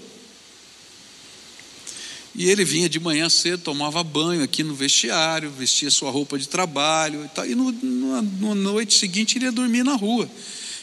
E 2.34 2.48
ele 2.48 2.64
vinha 2.64 2.88
de 2.88 2.98
manhã 2.98 3.28
cedo, 3.28 3.60
tomava 3.62 4.02
banho 4.02 4.42
aqui 4.42 4.64
no 4.64 4.74
vestiário, 4.74 5.50
vestia 5.50 5.90
sua 5.90 6.10
roupa 6.10 6.38
de 6.38 6.48
trabalho 6.48 7.22
e, 7.22 7.28
tal, 7.28 7.46
e 7.46 7.54
no, 7.54 7.70
no, 7.70 8.22
no 8.22 8.54
noite 8.54 8.94
seguinte 8.94 9.36
ele 9.36 9.44
ia 9.44 9.52
dormir 9.52 9.84
na 9.84 9.94
rua. 9.94 10.26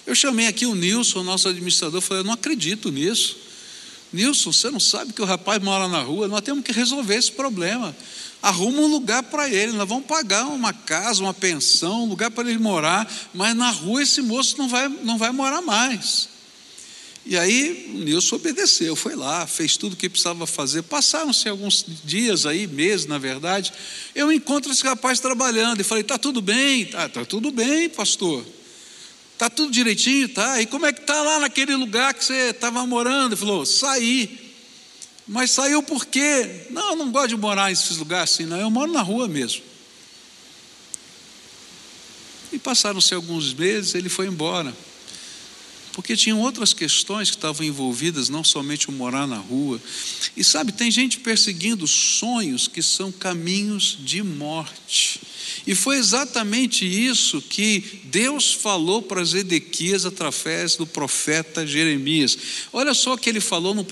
Eu 0.06 0.14
chamei 0.14 0.46
aqui 0.46 0.68
o 0.68 0.76
Nilson, 0.76 1.24
nosso 1.24 1.50
administrador, 1.50 2.00
falei: 2.00 2.22
Eu 2.22 2.26
não 2.26 2.34
acredito 2.34 2.92
nisso. 2.92 3.40
Nilson, 4.14 4.54
você 4.54 4.70
não 4.70 4.80
sabe 4.80 5.14
que 5.14 5.22
o 5.24 5.26
rapaz 5.26 5.60
mora 5.64 5.88
na 5.88 6.04
rua? 6.04 6.28
Nós 6.28 6.42
temos 6.42 6.64
que 6.64 6.72
resolver 6.72 7.16
esse 7.16 7.32
problema. 7.32 7.96
Arruma 8.42 8.82
um 8.82 8.88
lugar 8.88 9.22
para 9.24 9.48
ele, 9.48 9.74
nós 9.74 9.88
vamos 9.88 10.06
pagar 10.06 10.48
uma 10.48 10.74
casa, 10.74 11.22
uma 11.22 11.34
pensão, 11.34 12.06
um 12.06 12.08
lugar 12.08 12.32
para 12.32 12.50
ele 12.50 12.58
morar, 12.58 13.12
mas 13.34 13.56
na 13.56 13.70
rua 13.70 14.02
esse 14.02 14.22
moço 14.22 14.58
não 14.58 14.68
vai, 14.68 14.88
não 14.88 15.18
vai 15.18 15.32
morar 15.32 15.62
mais. 15.62 16.30
E 17.24 17.38
aí 17.38 17.92
Nilson 17.94 18.38
obedeceu, 18.38 18.96
foi 18.96 19.16
lá, 19.16 19.46
fez 19.46 19.78
tudo 19.78 19.94
o 19.94 19.96
que 19.96 20.10
precisava 20.10 20.48
fazer. 20.48 20.82
Passaram-se 20.82 21.48
alguns 21.48 21.86
dias 22.04 22.48
aí, 22.48 22.66
meses 22.66 23.06
na 23.06 23.20
verdade. 23.20 23.72
Eu 24.16 24.32
encontro 24.32 24.72
esse 24.72 24.84
rapaz 24.84 25.20
trabalhando 25.20 25.80
e 25.80 25.84
falei: 25.84 26.04
"Tá 26.04 26.18
tudo 26.18 26.42
bem? 26.42 26.86
Tá, 26.86 27.08
tá 27.08 27.24
tudo 27.24 27.52
bem, 27.52 27.90
pastor. 27.90 28.44
Tá 29.38 29.52
tudo 29.52 29.72
direitinho, 29.72 30.30
tá? 30.30 30.60
E 30.62 30.66
como 30.66 30.88
é 30.88 30.94
que 30.94 31.02
tá 31.02 31.22
lá 31.22 31.40
naquele 31.40 31.76
lugar 31.76 32.14
que 32.16 32.26
você 32.26 32.50
estava 32.50 32.86
morando?" 32.88 33.34
Ele 33.34 33.40
falou: 33.40 33.68
"Saí." 33.68 34.51
Mas 35.28 35.52
saiu 35.52 35.82
por 35.84 36.06
quê? 36.06 36.68
Não, 36.70 36.92
eu 36.92 36.96
não 36.96 37.12
gosto 37.12 37.30
de 37.30 37.38
morar 37.38 37.70
nesses 37.70 37.98
lugares 37.98 38.32
assim, 38.32 38.46
não. 38.46 38.60
Eu 38.60 38.70
moro 38.70 38.92
na 38.92 39.02
rua 39.02 39.28
mesmo. 39.28 39.62
E 42.52 42.60
passaram-se 42.60 43.14
alguns 43.14 43.54
meses, 43.54 43.96
ele 43.96 44.10
foi 44.10 44.28
embora 44.28 44.74
porque 45.94 46.16
tinham 46.16 46.40
outras 46.40 46.74
questões 46.74 47.30
que 47.30 47.38
estavam 47.38 47.66
envolvidas, 47.66 48.30
não 48.30 48.44
somente 48.44 48.90
o 48.90 48.92
morar 48.92 49.28
na 49.28 49.38
rua. 49.38 49.82
E 50.36 50.44
sabe, 50.44 50.72
tem 50.72 50.90
gente 50.90 51.20
perseguindo 51.20 51.88
sonhos 51.88 52.68
que 52.68 52.82
são 52.82 53.12
caminhos 53.12 53.98
de 54.00 54.24
morte. 54.24 55.22
E 55.66 55.76
foi 55.76 55.98
exatamente 55.98 56.86
isso 56.86 57.42
que 57.42 58.02
Deus 58.06 58.54
falou 58.54 59.02
para 59.02 59.24
Zedequias 59.24 60.06
através 60.06 60.76
do 60.76 60.88
profeta 60.88 61.68
Jeremias. 61.68 62.38
Olha 62.72 62.94
só 62.94 63.14
o 63.14 63.18
que 63.18 63.30
ele 63.30 63.42
falou 63.42 63.74
no, 63.74 63.86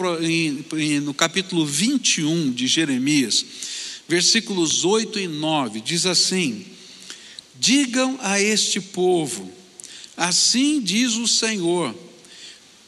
no 1.03 1.13
capítulo 1.13 1.65
21 1.65 2.51
de 2.51 2.65
Jeremias, 2.65 3.45
versículos 4.07 4.83
8 4.83 5.19
e 5.19 5.27
9: 5.27 5.81
diz 5.81 6.05
assim: 6.05 6.65
Digam 7.59 8.17
a 8.21 8.39
este 8.41 8.79
povo, 8.79 9.58
Assim 10.19 10.81
diz 10.81 11.15
o 11.15 11.25
Senhor: 11.25 11.95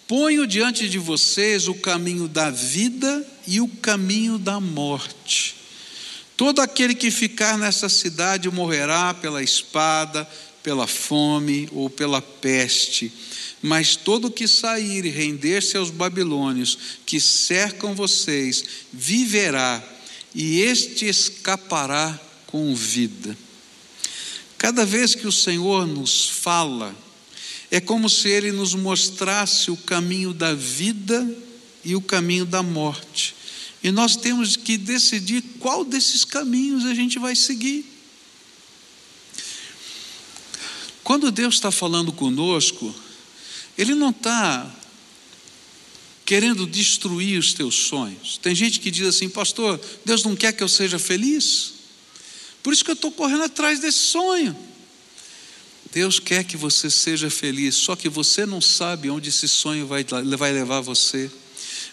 Ponho 0.05 0.45
diante 0.45 0.89
de 0.89 0.97
vocês 0.97 1.69
o 1.69 1.73
caminho 1.73 2.27
da 2.27 2.49
vida 2.49 3.25
e 3.47 3.61
o 3.61 3.69
caminho 3.69 4.37
da 4.37 4.59
morte. 4.59 5.55
Todo 6.35 6.59
aquele 6.59 6.93
que 6.93 7.09
ficar 7.09 7.57
nessa 7.57 7.87
cidade 7.87 8.51
morrerá 8.51 9.13
pela 9.13 9.41
espada, 9.41 10.29
pela 10.61 10.85
fome 10.87 11.69
ou 11.71 11.89
pela 11.89 12.21
peste. 12.21 13.13
Mas 13.61 13.95
todo 13.95 14.29
que 14.29 14.45
sair 14.45 15.05
e 15.05 15.09
render-se 15.09 15.77
aos 15.77 15.89
babilônios 15.89 16.77
que 17.05 17.21
cercam 17.21 17.95
vocês, 17.95 18.65
viverá, 18.91 19.81
e 20.35 20.59
este 20.59 21.05
escapará 21.05 22.19
com 22.47 22.75
vida. 22.75 23.37
Cada 24.57 24.85
vez 24.85 25.15
que 25.15 25.27
o 25.27 25.31
Senhor 25.31 25.87
nos 25.87 26.27
fala, 26.29 26.93
é 27.71 27.79
como 27.79 28.09
se 28.09 28.27
ele 28.27 28.51
nos 28.51 28.75
mostrasse 28.75 29.71
o 29.71 29.77
caminho 29.77 30.33
da 30.33 30.53
vida 30.53 31.25
e 31.85 31.95
o 31.95 32.01
caminho 32.01 32.45
da 32.45 32.61
morte. 32.61 33.33
E 33.81 33.89
nós 33.91 34.17
temos 34.17 34.57
que 34.57 34.77
decidir 34.77 35.41
qual 35.57 35.85
desses 35.85 36.25
caminhos 36.25 36.85
a 36.85 36.93
gente 36.93 37.17
vai 37.17 37.33
seguir. 37.33 37.85
Quando 41.01 41.31
Deus 41.31 41.55
está 41.55 41.71
falando 41.71 42.11
conosco, 42.11 42.93
Ele 43.77 43.95
não 43.95 44.11
está 44.11 44.69
querendo 46.25 46.67
destruir 46.67 47.39
os 47.39 47.53
teus 47.53 47.75
sonhos. 47.75 48.37
Tem 48.37 48.53
gente 48.53 48.79
que 48.79 48.91
diz 48.91 49.07
assim, 49.07 49.27
pastor, 49.27 49.79
Deus 50.05 50.23
não 50.23 50.35
quer 50.35 50.53
que 50.53 50.61
eu 50.61 50.69
seja 50.69 50.99
feliz? 50.99 51.73
Por 52.61 52.71
isso 52.71 52.85
que 52.85 52.91
eu 52.91 52.95
estou 52.95 53.11
correndo 53.11 53.43
atrás 53.43 53.79
desse 53.79 53.99
sonho. 53.99 54.55
Deus 55.91 56.19
quer 56.19 56.43
que 56.43 56.55
você 56.55 56.89
seja 56.89 57.29
feliz, 57.29 57.75
só 57.75 57.95
que 57.95 58.07
você 58.07 58.45
não 58.45 58.61
sabe 58.61 59.09
onde 59.09 59.29
esse 59.29 59.47
sonho 59.47 59.85
vai, 59.85 60.05
levar 60.51 60.79
você 60.79 61.29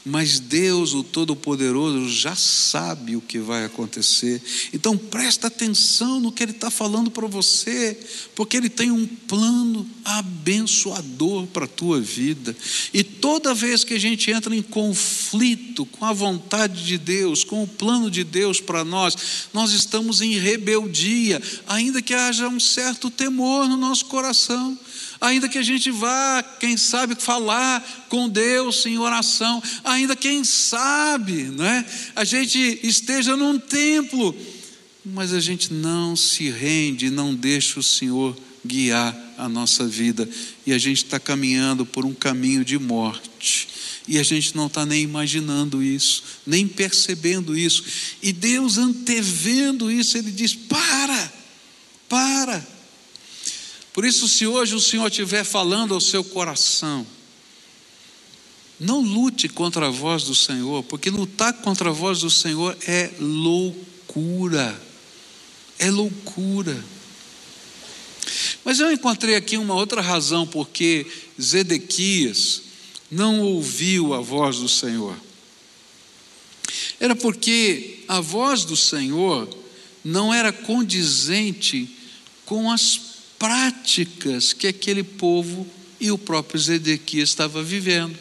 mas 0.05 0.41
Deus, 0.41 0.95
o 0.95 1.03
Todo-Poderoso, 1.03 2.09
já 2.09 2.35
sabe 2.35 3.17
o 3.17 3.21
que 3.21 3.39
vai 3.39 3.65
acontecer. 3.65 4.43
Então 4.73 4.97
presta 4.97 5.47
atenção 5.47 6.21
no 6.21 6.33
que 6.33 6.43
Ele 6.43 6.53
está 6.53 6.71
falando 6.71 7.11
para 7.11 7.27
você, 7.27 7.99
porque 8.35 8.57
Ele 8.57 8.69
tem 8.69 8.91
um 8.91 9.07
plano 9.07 9.89
abençoador 10.05 11.47
para 11.47 11.65
a 11.65 11.69
tua 11.69 12.01
vida. 12.01 12.57
E 12.93 13.03
toda 13.03 13.55
vez 13.55 13.85
que 13.85 13.95
a 13.95 14.01
gente 14.01 14.31
entra 14.31 14.55
em 14.55 14.63
conflito 14.63 15.85
com 15.87 16.05
a 16.05 16.13
vontade 16.13 16.85
de 16.85 16.99
Deus, 16.99 17.45
com 17.45 17.63
o 17.63 17.69
plano 17.69 18.11
de 18.11 18.25
Deus 18.25 18.61
para 18.61 18.85
nós, 18.85 19.17
nós 19.53 19.73
estamos 19.73 20.21
em 20.21 20.39
rebeldia, 20.39 21.43
ainda 21.67 22.01
que 22.01 22.15
haja 22.15 22.49
um 22.49 22.61
certo 22.61 23.11
temor 23.11 23.69
no 23.69 23.77
nosso 23.77 24.07
coração 24.07 24.79
ainda 25.21 25.49
que 25.49 25.59
a 25.59 25.63
gente 25.63 25.91
vá, 25.91 26.43
quem 26.61 26.77
sabe, 26.77 27.15
falar 27.15 28.07
com 28.09 28.29
Deus 28.29 28.85
em 28.87 28.99
oração, 28.99 29.63
ainda 29.85 30.15
quem 30.15 30.45
sabe, 30.45 31.45
não 31.45 31.65
é? 31.65 31.85
A 32.15 32.25
gente 32.25 32.81
esteja 32.83 33.37
num 33.37 33.59
templo, 33.59 34.35
mas 35.05 35.33
a 35.33 35.41
gente 35.41 35.73
não 35.73 36.15
se 36.15 36.51
rende, 36.51 37.11
não 37.11 37.35
deixa 37.35 37.81
o 37.81 37.83
Senhor 37.83 38.37
guiar 38.65 39.17
a 39.39 39.49
nossa 39.49 39.87
vida, 39.87 40.29
e 40.67 40.73
a 40.73 40.79
gente 40.79 41.05
está 41.05 41.19
caminhando 41.19 41.87
por 41.87 42.05
um 42.05 42.13
caminho 42.13 42.65
de 42.65 42.79
morte. 42.79 43.69
E 44.07 44.19
a 44.19 44.23
gente 44.23 44.57
não 44.57 44.67
está 44.67 44.87
nem 44.87 45.03
imaginando 45.03 45.83
isso, 45.83 46.23
nem 46.47 46.67
percebendo 46.67 47.57
isso. 47.57 47.85
E 48.23 48.33
Deus 48.33 48.79
antevendo 48.79 49.91
isso, 49.91 50.17
Ele 50.17 50.31
diz: 50.31 50.55
para, 50.55 51.33
por 53.99 54.05
isso, 54.05 54.29
se 54.29 54.47
hoje 54.47 54.77
o 54.77 54.81
Senhor 54.81 55.09
estiver 55.09 55.43
falando 55.43 55.93
ao 55.93 56.01
seu 56.01 56.23
coração, 56.23 57.05
não 58.79 59.01
lute 59.01 59.49
contra 59.49 59.89
a 59.89 59.91
voz 59.91 60.23
do 60.23 60.37
Senhor, 60.37 60.85
porque 60.85 61.11
lutar 61.11 61.53
contra 61.55 61.91
a 61.91 61.93
voz 61.93 62.21
do 62.21 62.31
Senhor 62.31 62.79
é 62.87 63.11
loucura. 63.19 64.81
É 65.81 65.91
loucura. 65.91 66.81
Mas 68.65 68.79
eu 68.79 68.93
encontrei 68.93 69.35
aqui 69.35 69.57
uma 69.57 69.75
outra 69.75 70.01
razão 70.01 70.47
porque 70.47 71.05
Zedequias 71.43 72.63
não 73.11 73.41
ouviu 73.41 74.15
a 74.15 74.21
voz 74.21 74.59
do 74.59 74.69
Senhor. 74.69 75.17
Era 77.01 77.17
porque 77.17 78.05
a 78.07 78.21
voz 78.21 78.65
do 78.65 78.77
Senhor 78.77 79.49
não 80.05 80.33
era 80.33 80.53
condizente 80.53 81.91
com 82.47 82.71
as 82.71 83.08
práticas 83.39 84.53
que 84.53 84.67
aquele 84.67 85.03
povo 85.03 85.67
e 86.01 86.11
o 86.11 86.19
próprio 86.19 86.61
Zedequias 86.61 87.29
estava 87.29 87.63
vivendo. 87.63 88.17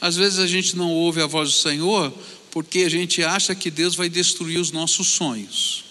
Às 0.00 0.16
vezes 0.16 0.38
a 0.38 0.46
gente 0.46 0.76
não 0.76 0.90
ouve 0.90 1.20
a 1.20 1.26
voz 1.26 1.50
do 1.50 1.56
Senhor 1.56 2.12
porque 2.50 2.80
a 2.80 2.88
gente 2.88 3.22
acha 3.22 3.54
que 3.54 3.70
Deus 3.70 3.94
vai 3.94 4.08
destruir 4.08 4.58
os 4.58 4.70
nossos 4.70 5.08
sonhos. 5.08 5.84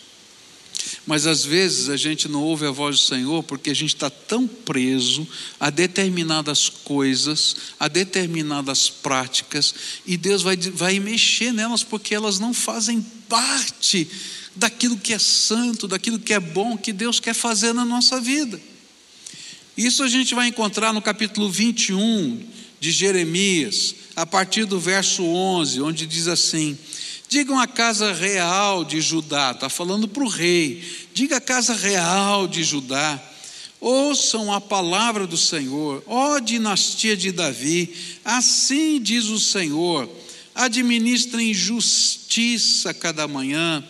Mas 1.05 1.27
às 1.27 1.43
vezes 1.43 1.89
a 1.89 1.97
gente 1.97 2.27
não 2.27 2.41
ouve 2.41 2.65
a 2.65 2.71
voz 2.71 2.99
do 2.99 3.05
Senhor 3.05 3.43
porque 3.43 3.69
a 3.69 3.75
gente 3.75 3.95
está 3.95 4.09
tão 4.09 4.47
preso 4.47 5.27
a 5.59 5.69
determinadas 5.69 6.69
coisas, 6.69 7.55
a 7.79 7.87
determinadas 7.87 8.89
práticas, 8.89 9.73
e 10.05 10.17
Deus 10.17 10.41
vai, 10.41 10.55
vai 10.57 10.99
mexer 10.99 11.51
nelas 11.53 11.83
porque 11.83 12.15
elas 12.15 12.39
não 12.39 12.53
fazem 12.53 13.01
parte 13.27 14.07
daquilo 14.57 14.97
que 14.97 15.13
é 15.13 15.19
santo, 15.19 15.87
daquilo 15.87 16.19
que 16.19 16.33
é 16.33 16.39
bom, 16.39 16.77
que 16.77 16.91
Deus 16.91 17.19
quer 17.19 17.33
fazer 17.33 17.73
na 17.73 17.85
nossa 17.85 18.19
vida. 18.19 18.59
Isso 19.77 20.03
a 20.03 20.07
gente 20.07 20.33
vai 20.33 20.47
encontrar 20.47 20.91
no 20.91 21.01
capítulo 21.01 21.49
21 21.49 22.43
de 22.79 22.91
Jeremias, 22.91 23.95
a 24.15 24.25
partir 24.25 24.65
do 24.65 24.79
verso 24.79 25.23
11, 25.23 25.81
onde 25.81 26.05
diz 26.05 26.27
assim: 26.27 26.77
Digam 27.29 27.59
a 27.59 27.67
casa 27.67 28.13
real 28.13 28.83
de 28.83 29.01
Judá, 29.01 29.51
está 29.51 29.69
falando 29.69 30.07
para 30.07 30.23
o 30.23 30.27
rei, 30.27 30.83
diga 31.13 31.37
a 31.37 31.41
casa 31.41 31.73
real 31.73 32.47
de 32.47 32.63
Judá, 32.63 33.21
ouçam 33.79 34.51
a 34.51 34.59
palavra 34.59 35.27
do 35.27 35.37
Senhor, 35.37 36.03
ó 36.07 36.39
dinastia 36.39 37.15
de 37.15 37.31
Davi, 37.31 37.93
assim 38.25 38.99
diz 38.99 39.25
o 39.25 39.39
Senhor, 39.39 40.09
administrem 40.55 41.53
justiça 41.53 42.93
cada 42.93 43.27
manhã, 43.27 43.83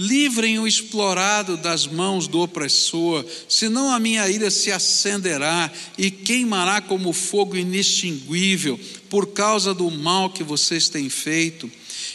Livrem 0.00 0.60
o 0.60 0.66
explorado 0.68 1.56
das 1.56 1.84
mãos 1.84 2.28
do 2.28 2.38
opressor, 2.38 3.24
senão 3.48 3.90
a 3.90 3.98
minha 3.98 4.28
ira 4.28 4.48
se 4.48 4.70
acenderá 4.70 5.68
e 5.98 6.08
queimará 6.08 6.80
como 6.80 7.12
fogo 7.12 7.56
inextinguível 7.56 8.78
por 9.10 9.26
causa 9.32 9.74
do 9.74 9.90
mal 9.90 10.30
que 10.30 10.44
vocês 10.44 10.88
têm 10.88 11.08
feito. 11.08 11.68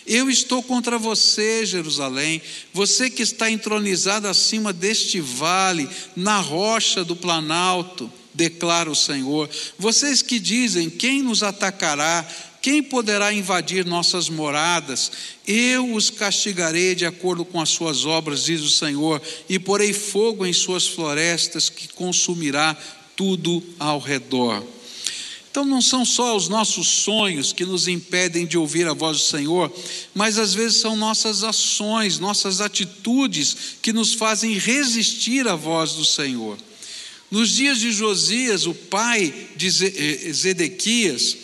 Eu 0.07 0.29
estou 0.29 0.63
contra 0.63 0.97
você, 0.97 1.65
Jerusalém, 1.65 2.41
você 2.71 3.09
que 3.09 3.21
está 3.21 3.51
entronizado 3.51 4.29
acima 4.29 4.71
deste 4.71 5.19
vale, 5.19 5.89
na 6.15 6.39
rocha 6.39 7.03
do 7.03 7.17
planalto, 7.17 8.09
declara 8.33 8.89
o 8.89 8.95
Senhor. 8.95 9.49
Vocês 9.77 10.21
que 10.21 10.39
dizem: 10.39 10.89
quem 10.89 11.21
nos 11.21 11.43
atacará? 11.43 12.25
Quem 12.63 12.81
poderá 12.81 13.33
invadir 13.33 13.85
nossas 13.85 14.29
moradas? 14.29 15.11
Eu 15.45 15.93
os 15.95 16.09
castigarei 16.09 16.95
de 16.95 17.05
acordo 17.05 17.43
com 17.43 17.59
as 17.59 17.67
suas 17.67 18.05
obras, 18.05 18.45
diz 18.45 18.61
o 18.61 18.69
Senhor, 18.69 19.21
e 19.49 19.59
porei 19.59 19.91
fogo 19.91 20.45
em 20.45 20.53
suas 20.53 20.87
florestas 20.87 21.67
que 21.67 21.89
consumirá 21.89 22.73
tudo 23.17 23.61
ao 23.77 23.99
redor. 23.99 24.63
Então 25.51 25.65
não 25.65 25.81
são 25.81 26.05
só 26.05 26.37
os 26.37 26.47
nossos 26.47 26.87
sonhos 26.87 27.51
que 27.51 27.65
nos 27.65 27.89
impedem 27.89 28.45
de 28.45 28.57
ouvir 28.57 28.87
a 28.87 28.93
voz 28.93 29.17
do 29.17 29.23
Senhor, 29.23 29.69
mas 30.15 30.37
às 30.37 30.53
vezes 30.53 30.79
são 30.79 30.95
nossas 30.95 31.43
ações, 31.43 32.17
nossas 32.17 32.61
atitudes 32.61 33.57
que 33.81 33.91
nos 33.91 34.13
fazem 34.13 34.57
resistir 34.57 35.49
à 35.49 35.55
voz 35.55 35.91
do 35.95 36.05
Senhor. 36.05 36.57
Nos 37.29 37.49
dias 37.49 37.79
de 37.79 37.91
Josias, 37.91 38.65
o 38.65 38.73
pai 38.73 39.33
de 39.57 39.67
eh, 39.67 40.31
Zedequias, 40.31 41.35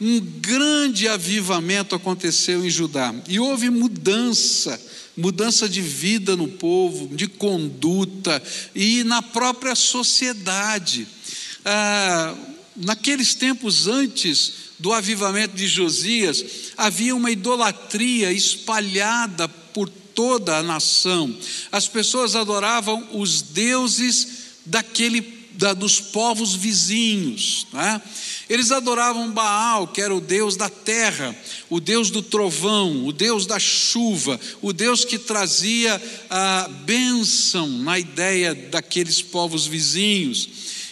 um 0.00 0.20
grande 0.20 1.08
avivamento 1.08 1.94
aconteceu 1.94 2.64
em 2.64 2.70
Judá 2.70 3.14
e 3.28 3.40
houve 3.40 3.68
mudança, 3.68 4.80
mudança 5.16 5.68
de 5.68 5.82
vida 5.82 6.36
no 6.36 6.48
povo, 6.48 7.14
de 7.16 7.26
conduta 7.26 8.42
e 8.74 9.02
na 9.04 9.20
própria 9.20 9.74
sociedade. 9.74 11.06
Ah, 11.64 12.34
naqueles 12.76 13.34
tempos 13.34 13.88
antes 13.88 14.68
do 14.78 14.92
avivamento 14.92 15.56
de 15.56 15.66
Josias, 15.66 16.44
havia 16.76 17.14
uma 17.14 17.32
idolatria 17.32 18.32
espalhada 18.32 19.48
por 19.48 19.88
toda 19.88 20.58
a 20.58 20.62
nação. 20.62 21.36
As 21.72 21.88
pessoas 21.88 22.36
adoravam 22.36 23.08
os 23.12 23.42
deuses 23.42 24.28
daquele 24.64 25.37
da, 25.58 25.74
dos 25.74 26.00
povos 26.00 26.54
vizinhos. 26.54 27.66
Né? 27.72 28.00
Eles 28.48 28.70
adoravam 28.70 29.32
Baal, 29.32 29.88
que 29.88 30.00
era 30.00 30.14
o 30.14 30.20
deus 30.20 30.56
da 30.56 30.70
terra, 30.70 31.36
o 31.68 31.80
deus 31.80 32.10
do 32.10 32.22
trovão, 32.22 33.04
o 33.04 33.12
deus 33.12 33.44
da 33.44 33.58
chuva, 33.58 34.38
o 34.62 34.72
deus 34.72 35.04
que 35.04 35.18
trazia 35.18 36.00
a 36.30 36.68
bênção 36.68 37.66
na 37.66 37.98
ideia 37.98 38.54
daqueles 38.54 39.20
povos 39.20 39.66
vizinhos. 39.66 40.48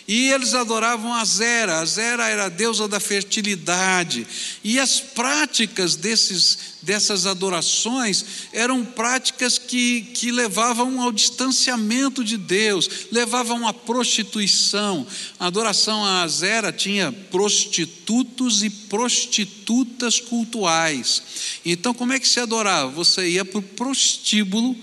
E 0.08 0.28
eles 0.28 0.54
adoravam 0.54 1.12
a 1.12 1.24
Zera, 1.24 1.80
a 1.80 1.84
Zera 1.84 2.28
era 2.28 2.44
a 2.44 2.48
deusa 2.48 2.86
da 2.86 3.00
fertilidade. 3.00 4.24
E 4.62 4.78
as 4.78 5.00
práticas 5.00 5.96
desses, 5.96 6.76
dessas 6.80 7.26
adorações 7.26 8.24
eram 8.52 8.84
práticas 8.84 9.58
que, 9.58 10.02
que 10.14 10.30
levavam 10.30 11.00
ao 11.02 11.10
distanciamento 11.10 12.22
de 12.22 12.36
Deus, 12.36 12.88
levavam 13.10 13.66
à 13.66 13.74
prostituição. 13.74 15.04
A 15.40 15.46
adoração 15.46 16.04
a 16.04 16.28
Zera 16.28 16.72
tinha 16.72 17.10
prostitutos 17.10 18.62
e 18.62 18.70
prostitutas 18.70 20.20
cultuais. 20.20 21.22
Então, 21.64 21.92
como 21.92 22.12
é 22.12 22.20
que 22.20 22.28
se 22.28 22.38
adorava? 22.38 22.92
Você 22.92 23.28
ia 23.28 23.44
para 23.44 23.58
o 23.58 23.62
prostíbulo 23.62 24.76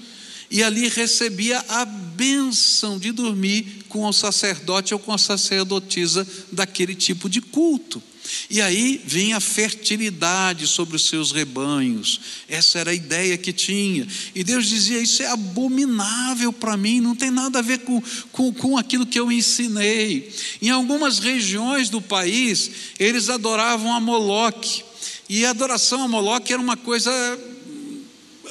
e 0.54 0.62
ali 0.62 0.88
recebia 0.88 1.66
a 1.68 1.84
bênção 1.84 3.00
de 3.00 3.12
dormir 3.12 3.83
com 3.94 4.08
o 4.08 4.12
sacerdote 4.12 4.92
ou 4.92 5.00
com 5.00 5.14
a 5.14 5.20
sacerdotisa 5.20 6.28
daquele 6.52 6.96
tipo 6.96 7.30
de 7.30 7.40
culto. 7.40 8.02
E 8.50 8.60
aí 8.60 9.00
vinha 9.06 9.38
a 9.38 9.40
fertilidade 9.40 10.66
sobre 10.66 10.96
os 10.96 11.06
seus 11.06 11.32
rebanhos, 11.32 12.20
essa 12.50 12.80
era 12.80 12.90
a 12.90 12.96
ideia 12.96 13.38
que 13.38 13.54
tinha. 13.54 14.08
E 14.34 14.44
Deus 14.44 14.68
dizia: 14.68 15.00
Isso 15.00 15.22
é 15.22 15.28
abominável 15.28 16.52
para 16.52 16.76
mim, 16.76 17.02
não 17.02 17.16
tem 17.16 17.30
nada 17.30 17.60
a 17.60 17.62
ver 17.62 17.80
com, 17.80 18.02
com, 18.32 18.52
com 18.52 18.78
aquilo 18.78 19.06
que 19.06 19.20
eu 19.20 19.32
ensinei. 19.32 20.34
Em 20.60 20.72
algumas 20.72 21.20
regiões 21.20 21.90
do 21.90 22.02
país, 22.02 22.72
eles 22.98 23.30
adoravam 23.30 23.94
a 23.94 24.00
Moloque, 24.00 24.84
e 25.30 25.46
a 25.46 25.52
adoração 25.52 26.02
a 26.02 26.08
Moloque 26.08 26.52
era 26.52 26.62
uma 26.62 26.78
coisa 26.78 27.12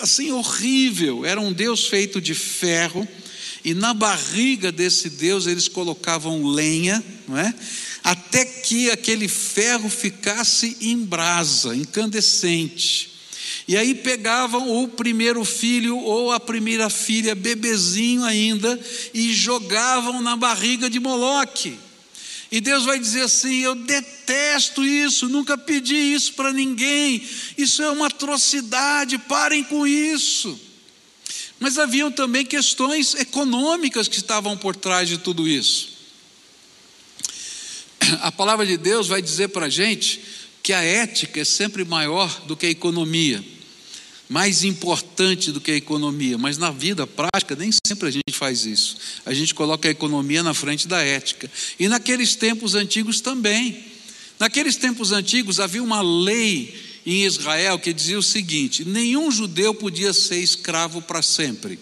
assim 0.00 0.30
horrível. 0.30 1.24
Era 1.24 1.40
um 1.40 1.52
Deus 1.52 1.88
feito 1.88 2.20
de 2.20 2.34
ferro, 2.34 3.08
e 3.64 3.74
na 3.74 3.94
barriga 3.94 4.72
desse 4.72 5.08
Deus 5.08 5.46
eles 5.46 5.68
colocavam 5.68 6.44
lenha, 6.46 7.02
não 7.28 7.38
é? 7.38 7.54
até 8.02 8.44
que 8.44 8.90
aquele 8.90 9.28
ferro 9.28 9.88
ficasse 9.88 10.76
em 10.80 10.96
brasa, 10.98 11.74
incandescente. 11.74 13.12
E 13.68 13.76
aí 13.76 13.94
pegavam 13.94 14.82
o 14.82 14.88
primeiro 14.88 15.44
filho 15.44 15.96
ou 15.96 16.32
a 16.32 16.40
primeira 16.40 16.90
filha, 16.90 17.34
bebezinho 17.34 18.24
ainda, 18.24 18.78
e 19.14 19.32
jogavam 19.32 20.20
na 20.20 20.36
barriga 20.36 20.90
de 20.90 20.98
Moloque. 20.98 21.78
E 22.50 22.60
Deus 22.60 22.84
vai 22.84 22.98
dizer 22.98 23.22
assim: 23.22 23.60
Eu 23.60 23.74
detesto 23.74 24.84
isso, 24.84 25.28
nunca 25.28 25.56
pedi 25.56 25.94
isso 25.94 26.32
para 26.34 26.52
ninguém, 26.52 27.22
isso 27.56 27.82
é 27.82 27.90
uma 27.90 28.08
atrocidade, 28.08 29.16
parem 29.16 29.62
com 29.62 29.86
isso. 29.86 30.58
Mas 31.62 31.78
haviam 31.78 32.10
também 32.10 32.44
questões 32.44 33.14
econômicas 33.14 34.08
que 34.08 34.16
estavam 34.16 34.56
por 34.56 34.74
trás 34.74 35.08
de 35.08 35.16
tudo 35.16 35.46
isso. 35.46 35.90
A 38.20 38.32
palavra 38.32 38.66
de 38.66 38.76
Deus 38.76 39.06
vai 39.06 39.22
dizer 39.22 39.48
para 39.50 39.66
a 39.66 39.70
gente 39.70 40.20
que 40.60 40.72
a 40.72 40.82
ética 40.82 41.40
é 41.40 41.44
sempre 41.44 41.84
maior 41.84 42.28
do 42.46 42.56
que 42.56 42.66
a 42.66 42.70
economia 42.70 43.42
mais 44.28 44.64
importante 44.64 45.52
do 45.52 45.60
que 45.60 45.70
a 45.70 45.76
economia, 45.76 46.38
mas 46.38 46.56
na 46.56 46.70
vida 46.70 47.06
prática 47.06 47.54
nem 47.54 47.70
sempre 47.86 48.08
a 48.08 48.10
gente 48.10 48.32
faz 48.32 48.64
isso. 48.64 48.96
A 49.26 49.34
gente 49.34 49.54
coloca 49.54 49.86
a 49.86 49.90
economia 49.90 50.42
na 50.42 50.54
frente 50.54 50.88
da 50.88 51.02
ética. 51.02 51.50
E 51.78 51.86
naqueles 51.86 52.34
tempos 52.34 52.74
antigos 52.74 53.20
também. 53.20 53.84
Naqueles 54.40 54.76
tempos 54.76 55.12
antigos 55.12 55.60
havia 55.60 55.82
uma 55.82 56.00
lei 56.00 56.91
em 57.04 57.24
Israel 57.24 57.78
que 57.78 57.92
dizia 57.92 58.18
o 58.18 58.22
seguinte: 58.22 58.84
nenhum 58.84 59.30
judeu 59.30 59.74
podia 59.74 60.12
ser 60.12 60.38
escravo 60.38 61.02
para 61.02 61.22
sempre. 61.22 61.78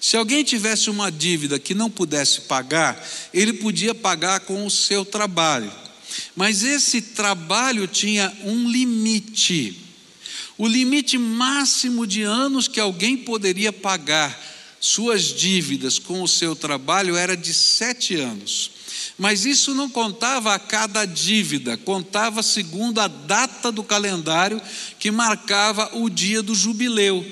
Se 0.00 0.16
alguém 0.16 0.42
tivesse 0.42 0.88
uma 0.88 1.12
dívida 1.12 1.58
que 1.58 1.74
não 1.74 1.90
pudesse 1.90 2.42
pagar, 2.42 3.06
ele 3.34 3.52
podia 3.52 3.94
pagar 3.94 4.40
com 4.40 4.64
o 4.64 4.70
seu 4.70 5.04
trabalho. 5.04 5.70
Mas 6.34 6.62
esse 6.62 7.02
trabalho 7.02 7.86
tinha 7.86 8.34
um 8.42 8.68
limite. 8.70 9.76
O 10.56 10.66
limite 10.66 11.18
máximo 11.18 12.06
de 12.06 12.22
anos 12.22 12.66
que 12.66 12.80
alguém 12.80 13.16
poderia 13.16 13.72
pagar 13.72 14.38
suas 14.80 15.24
dívidas 15.24 15.98
com 15.98 16.22
o 16.22 16.28
seu 16.28 16.56
trabalho 16.56 17.14
era 17.14 17.36
de 17.36 17.52
sete 17.52 18.16
anos. 18.16 18.70
Mas 19.18 19.44
isso 19.44 19.74
não 19.74 19.88
contava 19.88 20.54
a 20.54 20.58
cada 20.58 21.04
dívida, 21.04 21.76
contava 21.76 22.42
segundo 22.42 23.00
a 23.00 23.08
data 23.08 23.70
do 23.70 23.82
calendário 23.82 24.60
que 24.98 25.10
marcava 25.10 25.90
o 25.94 26.08
dia 26.08 26.42
do 26.42 26.54
jubileu. 26.54 27.24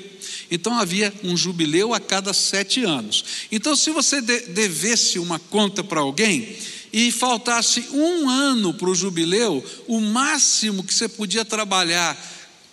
Então 0.50 0.78
havia 0.78 1.12
um 1.22 1.36
jubileu 1.36 1.92
a 1.92 2.00
cada 2.00 2.32
sete 2.32 2.82
anos. 2.82 3.24
Então, 3.52 3.76
se 3.76 3.90
você 3.90 4.20
devesse 4.20 5.18
uma 5.18 5.38
conta 5.38 5.84
para 5.84 6.00
alguém 6.00 6.56
e 6.92 7.12
faltasse 7.12 7.86
um 7.92 8.28
ano 8.28 8.72
para 8.72 8.88
o 8.88 8.94
jubileu, 8.94 9.64
o 9.86 10.00
máximo 10.00 10.82
que 10.82 10.94
você 10.94 11.08
podia 11.08 11.44
trabalhar 11.44 12.16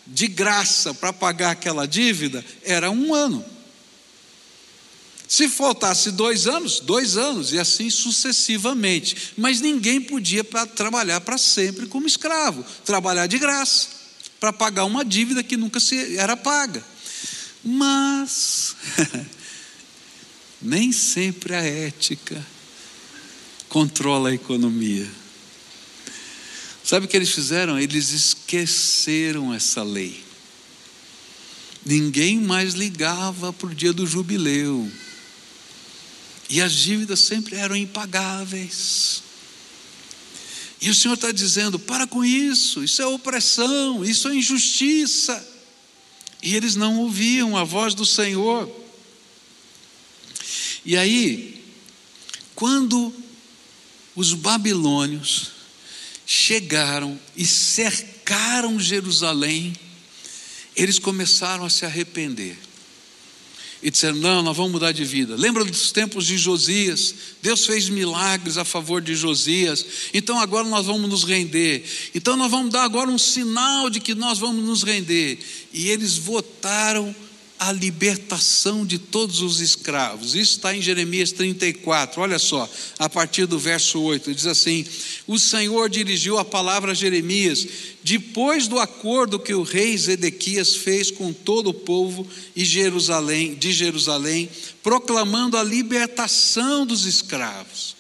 de 0.08 0.28
graça 0.28 0.94
para 0.94 1.12
pagar 1.12 1.52
aquela 1.52 1.86
dívida 1.86 2.46
era 2.63 2.91
um 2.91 3.13
ano. 3.13 3.44
Se 5.28 5.48
faltasse 5.50 6.12
dois 6.12 6.48
anos, 6.48 6.80
dois 6.80 7.18
anos, 7.18 7.52
e 7.52 7.60
assim 7.60 7.90
sucessivamente. 7.90 9.34
Mas 9.38 9.60
ninguém 9.60 10.00
podia 10.00 10.44
pra, 10.44 10.66
trabalhar 10.66 11.22
para 11.22 11.38
sempre 11.38 11.88
como 11.88 12.06
escravo, 12.08 12.64
trabalhar 12.84 13.28
de 13.28 13.40
graça, 13.40 13.88
para 14.40 14.54
pagar 14.54 14.86
uma 14.86 15.04
dívida 15.04 15.44
que 15.44 15.58
nunca 15.58 15.80
se, 15.80 16.18
era 16.18 16.38
paga. 16.38 16.86
Mas, 17.64 18.76
nem 20.62 20.92
sempre 20.92 21.56
a 21.56 21.64
ética 21.64 22.46
controla 23.68 24.30
a 24.30 24.34
economia. 24.34 25.10
Sabe 26.84 27.08
o 27.08 27.10
que 27.10 27.18
eles 27.18 27.32
fizeram? 27.32 27.80
Eles 27.80 28.12
esqueceram 28.12 29.52
essa 29.52 29.82
lei. 29.82 30.24
Ninguém 31.84 32.40
mais 32.40 32.76
ligava 32.76 33.52
para 33.52 33.68
o 33.68 33.74
dia 33.76 33.92
do 33.92 34.06
jubileu. 34.06 34.90
E 36.50 36.62
as 36.62 36.74
dívidas 36.74 37.20
sempre 37.20 37.56
eram 37.56 37.76
impagáveis. 37.76 39.24
E 40.82 40.90
o 40.90 40.96
Senhor 40.96 41.16
está 41.16 41.32
dizendo: 41.32 41.80
para 41.80 42.06
com 42.06 42.24
isso, 42.24 42.84
isso 42.84 43.02
é 43.02 43.06
opressão, 43.06 44.04
isso 44.06 44.28
é 44.28 44.36
injustiça. 44.36 45.54
E 46.42 46.56
eles 46.56 46.76
não 46.76 47.00
ouviam 47.00 47.58
a 47.58 47.64
voz 47.64 47.96
do 47.96 48.06
Senhor. 48.06 48.70
E 50.86 50.96
aí, 50.96 51.64
quando 52.54 53.14
os 54.16 54.34
babilônios 54.34 55.52
chegaram 56.26 57.20
e 57.36 57.46
cercaram 57.46 58.80
Jerusalém 58.80 59.76
eles 60.76 61.00
começaram 61.00 61.64
a 61.64 61.70
se 61.70 61.86
arrepender 61.86 62.58
e 63.86 63.91
disseram: 63.91 64.17
Não, 64.17 64.41
nós 64.41 64.58
vamos 64.58 64.71
mudar 64.71 64.91
de 64.91 65.06
vida. 65.06 65.36
Lembra 65.36 65.63
dos 65.63 65.91
tempos 65.91 66.26
de 66.26 66.39
Josias? 66.39 67.13
Deus 67.39 67.67
fez 67.67 67.88
milagres 67.88 68.58
a 68.58 68.65
favor 68.65 69.00
de 69.00 69.13
Josias, 69.15 69.86
então 70.12 70.39
agora 70.39 70.67
nós 70.67 70.88
vamos 70.88 71.08
nos 71.08 71.24
render. 71.24 71.86
Então 72.15 72.36
nós 72.36 72.50
vamos 72.50 72.71
dar 72.71 72.84
agora 72.84 73.12
um 73.12 73.17
sinal 73.19 73.91
de 73.91 74.00
que 74.00 74.15
nós 74.15 74.39
vamos 74.39 74.65
nos 74.65 74.82
render. 74.82 75.38
E 75.71 75.88
eles 75.88 76.17
votaram 76.17 77.15
a 77.60 77.72
libertação 77.72 78.86
de 78.86 79.00
todos 79.00 79.41
os 79.41 79.60
escravos. 79.60 80.36
Isso 80.36 80.58
está 80.58 80.76
em 80.76 80.82
Jeremias 80.82 81.32
34, 81.32 82.22
olha 82.22 82.38
só, 82.38 82.70
a 83.00 83.10
partir 83.10 83.46
do 83.46 83.58
verso 83.58 84.02
8, 84.02 84.34
diz 84.34 84.46
assim: 84.46 84.86
O 85.26 85.39
Senhor 85.39 85.89
dirigiu 85.89 86.38
a 86.38 86.46
palavra 86.46 86.91
a 86.91 86.96
Jeremias, 86.96 87.68
depois 88.04 88.68
do 88.68 88.80
acordo 88.80 89.39
que 89.39 89.54
o 89.54 89.63
rei 89.63 89.98
Zedequias 89.98 90.76
fez 90.76 91.10
com 91.10 91.32
todo 91.32 91.70
o 91.70 91.74
povo 91.74 92.28
e 92.56 92.65
Jerusalém, 92.65 93.56
de 93.56 93.72
Jerusalém, 93.72 94.50
proclamando 94.84 95.58
a 95.58 95.63
libertação 95.63 96.86
dos 96.86 97.06
escravos. 97.06 97.95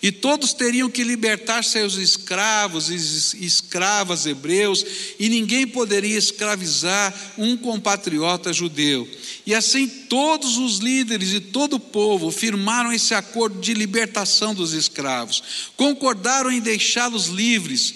E 0.00 0.12
todos 0.12 0.52
teriam 0.52 0.88
que 0.88 1.02
libertar 1.02 1.64
seus 1.64 1.94
escravos 1.94 2.88
e 2.88 3.44
escravas 3.44 4.26
hebreus, 4.26 4.84
e 5.18 5.28
ninguém 5.28 5.66
poderia 5.66 6.16
escravizar 6.16 7.12
um 7.36 7.56
compatriota 7.56 8.52
judeu. 8.52 9.08
E 9.44 9.54
assim 9.54 9.88
todos 9.88 10.56
os 10.56 10.78
líderes 10.78 11.32
e 11.32 11.40
todo 11.40 11.74
o 11.74 11.80
povo 11.80 12.30
firmaram 12.30 12.92
esse 12.92 13.12
acordo 13.12 13.60
de 13.60 13.74
libertação 13.74 14.54
dos 14.54 14.72
escravos, 14.72 15.42
concordaram 15.76 16.52
em 16.52 16.60
deixá-los 16.60 17.26
livres 17.26 17.94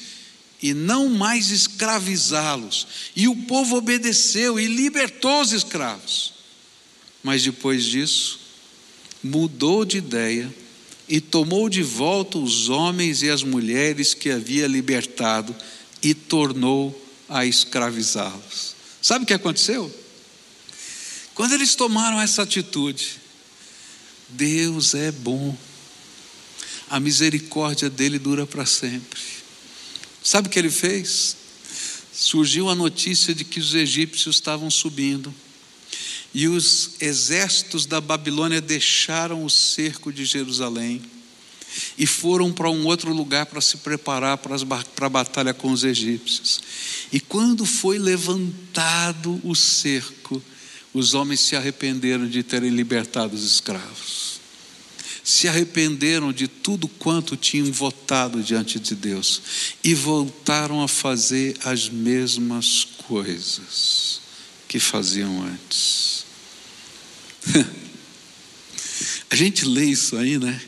e 0.61 0.75
não 0.75 1.09
mais 1.09 1.51
escravizá-los. 1.51 2.87
E 3.15 3.29
o 3.29 3.37
povo 3.37 3.77
obedeceu 3.77 4.59
e 4.59 4.67
libertou 4.67 5.41
os 5.41 5.53
escravos. 5.53 6.33
Mas 7.23 7.45
depois 7.45 7.85
disso, 7.85 8.41
mudou 9.23 9.85
de 9.85 9.99
ideia 9.99 10.53
e 11.13 11.21
tomou 11.21 11.69
de 11.69 11.83
volta 11.83 12.39
os 12.39 12.71
homens 12.71 13.21
e 13.21 13.29
as 13.29 13.43
mulheres 13.43 14.15
que 14.15 14.31
havia 14.31 14.67
libertado 14.67 15.55
e 16.03 16.15
tornou 16.15 16.99
a 17.29 17.45
escravizá-los. 17.45 18.75
Sabe 19.03 19.25
o 19.25 19.27
que 19.27 19.35
aconteceu? 19.35 19.95
Quando 21.35 21.53
eles 21.53 21.75
tomaram 21.75 22.19
essa 22.19 22.41
atitude, 22.45 23.21
Deus 24.31 24.95
é 24.95 25.13
bom, 25.13 25.55
a 26.89 26.99
misericórdia 26.99 27.91
dele 27.91 28.19
dura 28.19 28.47
para 28.47 28.65
sempre. 28.65 29.21
Sabe 30.25 30.49
o 30.49 30.51
que 30.51 30.59
ele 30.59 30.71
fez? 30.71 31.37
Surgiu 32.11 32.71
a 32.71 32.75
notícia 32.75 33.35
de 33.35 33.45
que 33.45 33.61
os 33.61 33.75
egípcios 33.75 34.37
estavam 34.37 34.71
subindo 34.71 35.35
e 36.35 36.49
os 36.49 36.93
exércitos 37.01 37.85
da 37.85 38.01
Babilônia 38.01 38.61
deixaram 38.61 39.45
o 39.45 39.51
cerco 39.51 40.13
de 40.13 40.25
Jerusalém 40.25 41.03
e 41.97 42.07
foram 42.07 42.53
para 42.53 42.71
um 42.71 42.87
outro 42.87 43.13
lugar 43.13 43.47
para 43.47 43.61
se 43.61 43.79
preparar 43.79 44.39
para, 44.39 44.55
as, 44.55 44.63
para 44.63 45.07
a 45.07 45.11
batalha 45.11 45.55
com 45.55 45.71
os 45.71 45.85
egípcios. 45.85 46.61
E 47.13 47.21
quando 47.21 47.65
foi 47.65 47.99
levantado 47.99 49.41
o 49.45 49.55
cerco, 49.55 50.43
os 50.93 51.15
homens 51.15 51.41
se 51.41 51.57
arrependeram 51.57 52.29
de 52.29 52.43
terem 52.43 52.71
libertado 52.71 53.35
os 53.35 53.45
escravos. 53.45 54.41
Se 55.25 55.47
arrependeram 55.49 56.33
de 56.33 56.49
tudo 56.49 56.89
quanto 56.89 57.37
tinham 57.37 57.71
votado 57.71 58.43
diante 58.43 58.79
de 58.81 58.95
Deus 58.95 59.41
e 59.83 59.95
voltaram 59.95 60.83
a 60.83 60.89
fazer 60.89 61.57
as 61.65 61.89
mesmas 61.89 62.87
coisas 63.07 64.21
que 64.67 64.81
faziam 64.81 65.43
antes. 65.43 66.22
a 69.31 69.37
gente 69.37 69.65
lê 69.65 69.85
isso 69.85 70.17
aí, 70.17 70.39
né? 70.39 70.61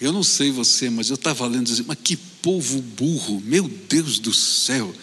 Eu 0.00 0.12
não 0.12 0.22
sei 0.22 0.50
você, 0.50 0.88
mas 0.88 1.10
eu 1.10 1.14
estava 1.14 1.46
lendo 1.46 1.66
dizendo, 1.66 1.88
mas 1.88 1.98
que 2.02 2.16
povo 2.16 2.80
burro, 2.80 3.40
meu 3.44 3.68
Deus 3.68 4.18
do 4.18 4.32
céu. 4.32 4.94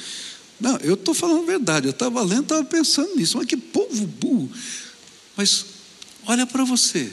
Não, 0.59 0.75
eu 0.77 0.95
estou 0.95 1.13
falando 1.13 1.43
a 1.43 1.45
verdade, 1.45 1.87
eu 1.87 1.91
estava 1.91 2.21
lendo, 2.23 2.43
estava 2.43 2.63
pensando 2.65 3.15
nisso, 3.15 3.37
mas 3.37 3.45
que 3.45 3.55
povo 3.55 4.07
burro. 4.07 4.51
Mas 5.35 5.65
olha 6.25 6.47
para 6.47 6.63
você. 6.63 7.11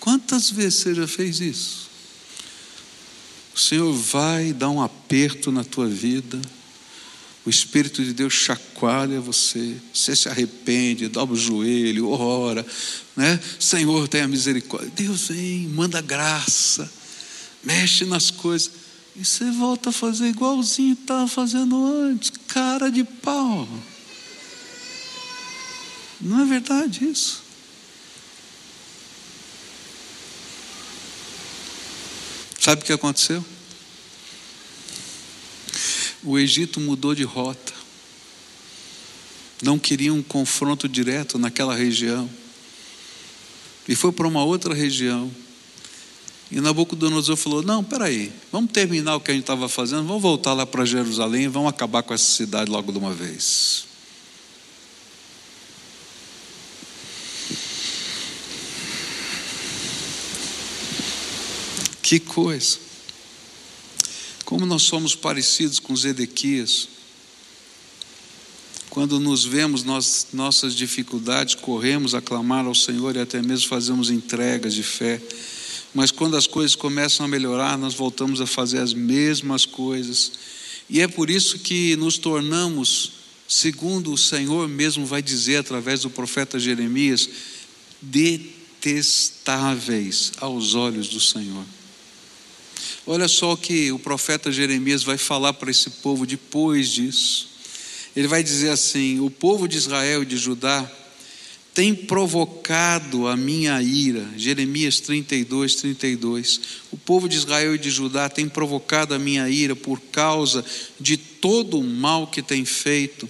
Quantas 0.00 0.50
vezes 0.50 0.80
você 0.80 0.94
já 0.96 1.06
fez 1.06 1.40
isso? 1.40 1.88
O 3.54 3.58
Senhor 3.58 3.92
vai 3.92 4.52
dar 4.52 4.70
um 4.70 4.82
aperto 4.82 5.52
na 5.52 5.62
tua 5.62 5.86
vida 5.86 6.40
o 7.44 7.50
Espírito 7.50 8.04
de 8.04 8.12
Deus 8.12 8.32
chacoalha 8.32 9.20
você, 9.20 9.76
você 9.92 10.14
se 10.14 10.28
arrepende, 10.28 11.08
dobra 11.08 11.34
o 11.34 11.38
joelho, 11.38 12.08
ora, 12.08 12.64
né? 13.16 13.40
Senhor, 13.58 14.06
tenha 14.06 14.28
misericórdia. 14.28 14.92
Deus 14.94 15.28
vem, 15.28 15.66
manda 15.68 16.00
graça, 16.00 16.90
mexe 17.64 18.04
nas 18.04 18.30
coisas. 18.30 18.70
E 19.16 19.24
você 19.24 19.50
volta 19.50 19.90
a 19.90 19.92
fazer 19.92 20.28
igualzinho 20.28 20.94
estava 20.94 21.26
fazendo 21.26 21.84
antes, 21.84 22.32
cara 22.48 22.90
de 22.90 23.04
pau. 23.04 23.68
Não 26.20 26.40
é 26.40 26.44
verdade 26.44 27.04
isso? 27.04 27.42
Sabe 32.60 32.82
o 32.82 32.84
que 32.84 32.92
aconteceu? 32.92 33.44
O 36.24 36.38
Egito 36.38 36.80
mudou 36.80 37.14
de 37.14 37.24
rota. 37.24 37.72
Não 39.62 39.78
queria 39.78 40.12
um 40.12 40.22
confronto 40.22 40.88
direto 40.88 41.38
naquela 41.38 41.74
região. 41.74 42.28
E 43.88 43.94
foi 43.94 44.12
para 44.12 44.26
uma 44.26 44.44
outra 44.44 44.74
região. 44.74 45.30
E 46.50 46.60
Nabucodonosor 46.60 47.36
falou: 47.36 47.62
Não, 47.62 47.82
peraí, 47.82 48.32
vamos 48.50 48.70
terminar 48.72 49.16
o 49.16 49.20
que 49.20 49.30
a 49.30 49.34
gente 49.34 49.44
estava 49.44 49.68
fazendo, 49.68 50.06
vamos 50.06 50.22
voltar 50.22 50.52
lá 50.52 50.66
para 50.66 50.84
Jerusalém 50.84 51.48
vamos 51.48 51.70
acabar 51.70 52.02
com 52.02 52.12
essa 52.12 52.30
cidade 52.30 52.70
logo 52.70 52.92
de 52.92 52.98
uma 52.98 53.12
vez. 53.12 53.86
Que 62.02 62.20
coisa. 62.20 62.91
Como 64.44 64.66
nós 64.66 64.82
somos 64.82 65.14
parecidos 65.14 65.78
com 65.78 65.96
Zedequias. 65.96 66.88
Quando 68.90 69.18
nos 69.18 69.44
vemos 69.44 69.84
nós, 69.84 70.28
nossas 70.32 70.74
dificuldades, 70.74 71.54
corremos 71.54 72.14
a 72.14 72.20
clamar 72.20 72.66
ao 72.66 72.74
Senhor 72.74 73.16
e 73.16 73.20
até 73.20 73.40
mesmo 73.40 73.68
fazemos 73.68 74.10
entregas 74.10 74.74
de 74.74 74.82
fé. 74.82 75.20
Mas 75.94 76.10
quando 76.10 76.36
as 76.36 76.46
coisas 76.46 76.74
começam 76.74 77.24
a 77.24 77.28
melhorar, 77.28 77.78
nós 77.78 77.94
voltamos 77.94 78.40
a 78.40 78.46
fazer 78.46 78.78
as 78.78 78.92
mesmas 78.92 79.64
coisas. 79.64 80.32
E 80.90 81.00
é 81.00 81.08
por 81.08 81.30
isso 81.30 81.60
que 81.60 81.96
nos 81.96 82.18
tornamos, 82.18 83.12
segundo 83.48 84.12
o 84.12 84.18
Senhor 84.18 84.68
mesmo 84.68 85.06
vai 85.06 85.22
dizer 85.22 85.56
através 85.56 86.00
do 86.00 86.10
profeta 86.10 86.58
Jeremias, 86.58 87.28
detestáveis 88.02 90.32
aos 90.38 90.74
olhos 90.74 91.08
do 91.08 91.20
Senhor. 91.20 91.64
Olha 93.06 93.26
só 93.26 93.52
o 93.52 93.56
que 93.56 93.90
o 93.90 93.98
profeta 93.98 94.52
Jeremias 94.52 95.02
vai 95.02 95.18
falar 95.18 95.52
para 95.54 95.70
esse 95.70 95.90
povo 95.90 96.24
depois 96.24 96.88
disso. 96.88 97.48
Ele 98.14 98.28
vai 98.28 98.42
dizer 98.42 98.70
assim: 98.70 99.18
O 99.20 99.28
povo 99.28 99.66
de 99.66 99.76
Israel 99.76 100.22
e 100.22 100.26
de 100.26 100.36
Judá 100.36 100.88
tem 101.74 101.94
provocado 101.94 103.26
a 103.26 103.36
minha 103.36 103.80
ira. 103.82 104.28
Jeremias 104.36 105.00
32, 105.00 105.74
32. 105.76 106.60
O 106.92 106.96
povo 106.96 107.28
de 107.28 107.36
Israel 107.36 107.74
e 107.74 107.78
de 107.78 107.90
Judá 107.90 108.28
tem 108.28 108.48
provocado 108.48 109.14
a 109.14 109.18
minha 109.18 109.48
ira 109.48 109.74
por 109.74 110.00
causa 110.00 110.64
de 111.00 111.31
todo 111.42 111.78
o 111.78 111.84
mal 111.84 112.26
que 112.26 112.40
tem 112.40 112.64
feito 112.64 113.28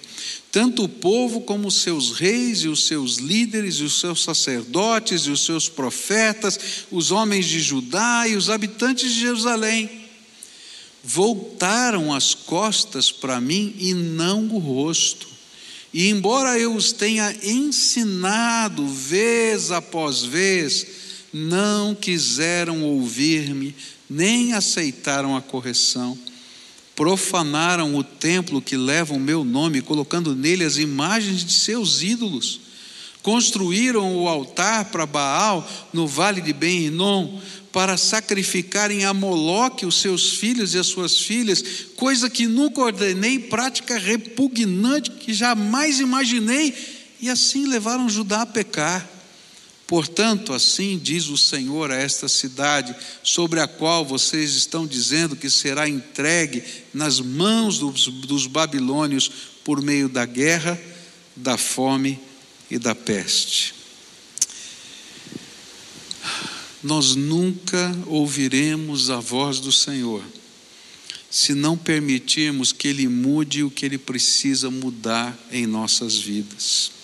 tanto 0.53 0.85
o 0.85 0.89
povo 0.89 1.41
como 1.41 1.69
os 1.69 1.77
seus 1.77 2.13
reis 2.13 2.59
e 2.59 2.69
os 2.69 2.87
seus 2.87 3.17
líderes 3.17 3.77
e 3.77 3.85
os 3.85 3.99
seus 3.99 4.23
sacerdotes 4.23 5.23
e 5.23 5.31
os 5.31 5.47
seus 5.47 5.67
profetas, 5.67 6.85
os 6.91 7.11
homens 7.11 7.47
de 7.47 7.59
Judá 7.59 8.29
e 8.29 8.37
os 8.37 8.51
habitantes 8.51 9.15
de 9.15 9.21
Jerusalém, 9.21 9.91
voltaram 11.03 12.13
as 12.13 12.35
costas 12.35 13.11
para 13.11 13.41
mim 13.41 13.75
e 13.79 13.95
não 13.95 14.47
o 14.49 14.59
rosto. 14.59 15.27
E 15.91 16.11
embora 16.11 16.59
eu 16.59 16.77
os 16.77 16.93
tenha 16.93 17.35
ensinado 17.43 18.87
vez 18.87 19.71
após 19.71 20.23
vez, 20.23 20.87
não 21.33 21.95
quiseram 21.95 22.83
ouvir-me, 22.83 23.75
nem 24.09 24.53
aceitaram 24.53 25.35
a 25.35 25.41
correção 25.41 26.19
profanaram 27.03 27.97
o 27.97 28.05
templo 28.05 28.63
que 28.63 28.77
leva 28.77 29.13
o 29.13 29.19
meu 29.19 29.43
nome, 29.43 29.83
colocando 29.83 30.37
nele 30.37 30.63
as 30.63 30.77
imagens 30.77 31.45
de 31.45 31.53
seus 31.53 32.01
ídolos. 32.01 32.61
Construíram 33.25 34.15
o 34.15 34.29
altar 34.29 34.85
para 34.85 35.05
Baal 35.05 35.69
no 35.93 36.07
vale 36.07 36.41
de 36.41 36.53
Ben-Rinom, 36.53 37.41
para 37.73 37.97
sacrificarem 37.97 39.05
a 39.05 39.13
Moloque 39.13 39.85
os 39.85 40.01
seus 40.01 40.35
filhos 40.35 40.75
e 40.75 40.79
as 40.79 40.87
suas 40.87 41.19
filhas, 41.19 41.65
coisa 41.97 42.31
que 42.31 42.47
nunca 42.47 42.81
ordenei, 42.81 43.37
prática 43.37 43.99
repugnante 43.99 45.11
que 45.11 45.35
jamais 45.35 45.99
imaginei, 45.99 46.73
e 47.21 47.29
assim 47.29 47.67
levaram 47.67 48.09
Judá 48.09 48.43
a 48.43 48.47
pecar. 48.47 49.12
Portanto, 49.93 50.55
assim 50.55 50.99
diz 50.99 51.29
o 51.29 51.37
Senhor 51.37 51.91
a 51.91 51.97
esta 51.97 52.27
cidade, 52.27 52.97
sobre 53.23 53.61
a 53.61 53.69
qual 53.69 54.07
vocês 54.07 54.55
estão 54.55 54.87
dizendo 54.87 55.37
que 55.37 55.51
será 55.51 55.87
entregue 55.87 56.65
nas 56.95 57.21
mãos 57.21 57.79
dos, 57.79 58.07
dos 58.07 58.47
babilônios 58.47 59.31
por 59.63 59.83
meio 59.83 60.09
da 60.09 60.25
guerra, 60.25 60.81
da 61.37 61.59
fome 61.59 62.19
e 62.71 62.79
da 62.79 62.95
peste. 62.95 63.75
Nós 66.83 67.15
nunca 67.15 67.95
ouviremos 68.07 69.11
a 69.11 69.21
voz 69.21 69.61
do 69.61 69.71
Senhor 69.71 70.25
se 71.31 71.53
não 71.53 71.77
permitirmos 71.77 72.73
que 72.73 72.89
Ele 72.89 73.07
mude 73.09 73.63
o 73.63 73.71
que 73.71 73.85
Ele 73.85 73.99
precisa 73.99 74.71
mudar 74.71 75.39
em 75.51 75.67
nossas 75.67 76.17
vidas. 76.17 77.02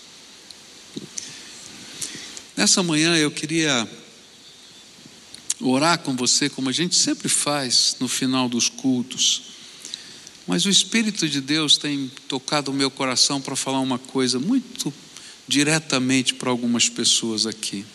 Nessa 2.59 2.83
manhã 2.83 3.17
eu 3.17 3.31
queria 3.31 3.89
orar 5.61 5.97
com 6.01 6.17
você, 6.17 6.51
como 6.51 6.69
a 6.69 6.73
gente 6.73 6.97
sempre 6.97 7.29
faz 7.29 7.95
no 8.01 8.09
final 8.09 8.49
dos 8.49 8.69
cultos. 8.69 9.43
Mas 10.45 10.67
o 10.67 10.69
Espírito 10.69 11.29
de 11.29 11.41
Deus 11.41 11.77
tem 11.77 12.11
tocado 12.27 12.73
o 12.73 12.75
meu 12.75 12.91
coração 12.91 13.41
para 13.41 13.55
falar 13.55 13.79
uma 13.79 13.97
coisa 13.97 14.41
muito 14.41 14.93
diretamente 15.47 16.35
para 16.35 16.51
algumas 16.51 16.89
pessoas 16.89 17.47
aqui. 17.47 17.87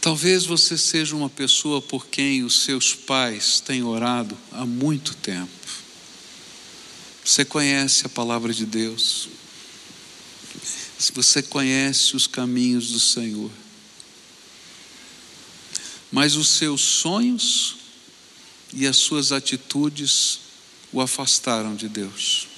Talvez 0.00 0.46
você 0.46 0.78
seja 0.78 1.14
uma 1.14 1.28
pessoa 1.28 1.82
por 1.82 2.06
quem 2.06 2.44
os 2.44 2.62
seus 2.62 2.94
pais 2.94 3.60
têm 3.60 3.82
orado 3.82 4.34
há 4.52 4.64
muito 4.64 5.14
tempo. 5.16 5.50
Você 7.22 7.44
conhece 7.44 8.06
a 8.06 8.08
palavra 8.08 8.54
de 8.54 8.64
Deus, 8.64 9.28
se 11.00 11.12
você 11.12 11.42
conhece 11.42 12.14
os 12.14 12.26
caminhos 12.26 12.90
do 12.90 13.00
Senhor, 13.00 13.50
mas 16.12 16.36
os 16.36 16.46
seus 16.50 16.82
sonhos 16.82 17.76
e 18.74 18.86
as 18.86 18.98
suas 18.98 19.32
atitudes 19.32 20.40
o 20.92 21.00
afastaram 21.00 21.74
de 21.74 21.88
Deus. 21.88 22.48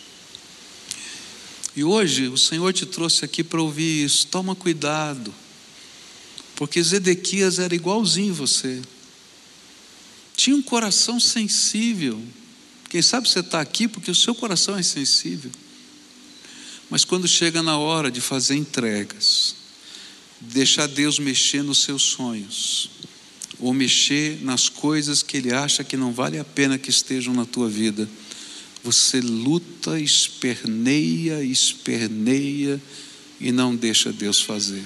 E 1.76 1.84
hoje 1.84 2.26
o 2.26 2.36
Senhor 2.36 2.72
te 2.72 2.84
trouxe 2.84 3.24
aqui 3.24 3.44
para 3.44 3.62
ouvir 3.62 4.04
isso. 4.04 4.26
Toma 4.26 4.56
cuidado, 4.56 5.32
porque 6.56 6.82
Zedequias 6.82 7.60
era 7.60 7.76
igualzinho 7.76 8.34
você. 8.34 8.82
Tinha 10.36 10.56
um 10.56 10.62
coração 10.62 11.20
sensível. 11.20 12.20
Quem 12.90 13.00
sabe 13.00 13.28
você 13.28 13.38
está 13.38 13.60
aqui 13.60 13.86
porque 13.86 14.10
o 14.10 14.14
seu 14.16 14.34
coração 14.34 14.76
é 14.76 14.82
sensível. 14.82 15.52
Mas 16.92 17.06
quando 17.06 17.26
chega 17.26 17.62
na 17.62 17.78
hora 17.78 18.10
de 18.10 18.20
fazer 18.20 18.54
entregas, 18.54 19.54
deixar 20.38 20.86
Deus 20.86 21.18
mexer 21.18 21.62
nos 21.62 21.82
seus 21.84 22.02
sonhos, 22.02 22.90
ou 23.58 23.72
mexer 23.72 24.42
nas 24.42 24.68
coisas 24.68 25.22
que 25.22 25.38
Ele 25.38 25.54
acha 25.54 25.82
que 25.82 25.96
não 25.96 26.12
vale 26.12 26.38
a 26.38 26.44
pena 26.44 26.76
que 26.76 26.90
estejam 26.90 27.32
na 27.32 27.46
tua 27.46 27.66
vida, 27.66 28.06
você 28.84 29.22
luta, 29.22 29.98
esperneia, 29.98 31.42
esperneia 31.42 32.78
e 33.40 33.50
não 33.50 33.74
deixa 33.74 34.12
Deus 34.12 34.42
fazer. 34.42 34.84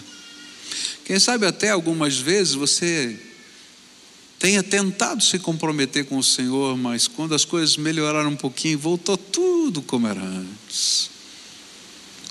Quem 1.05 1.19
sabe 1.19 1.45
até 1.45 1.71
algumas 1.71 2.19
vezes 2.19 2.55
você 2.55 3.19
tenha 4.39 4.63
tentado 4.63 5.25
se 5.25 5.41
comprometer 5.41 6.05
com 6.05 6.19
o 6.19 6.23
Senhor, 6.23 6.77
mas 6.77 7.09
quando 7.09 7.35
as 7.35 7.45
coisas 7.45 7.77
melhoraram 7.77 8.31
um 8.31 8.37
pouquinho, 8.37 8.79
voltou 8.79 9.17
tudo 9.17 9.83
como 9.83 10.07
era 10.07 10.23
antes. 10.23 11.16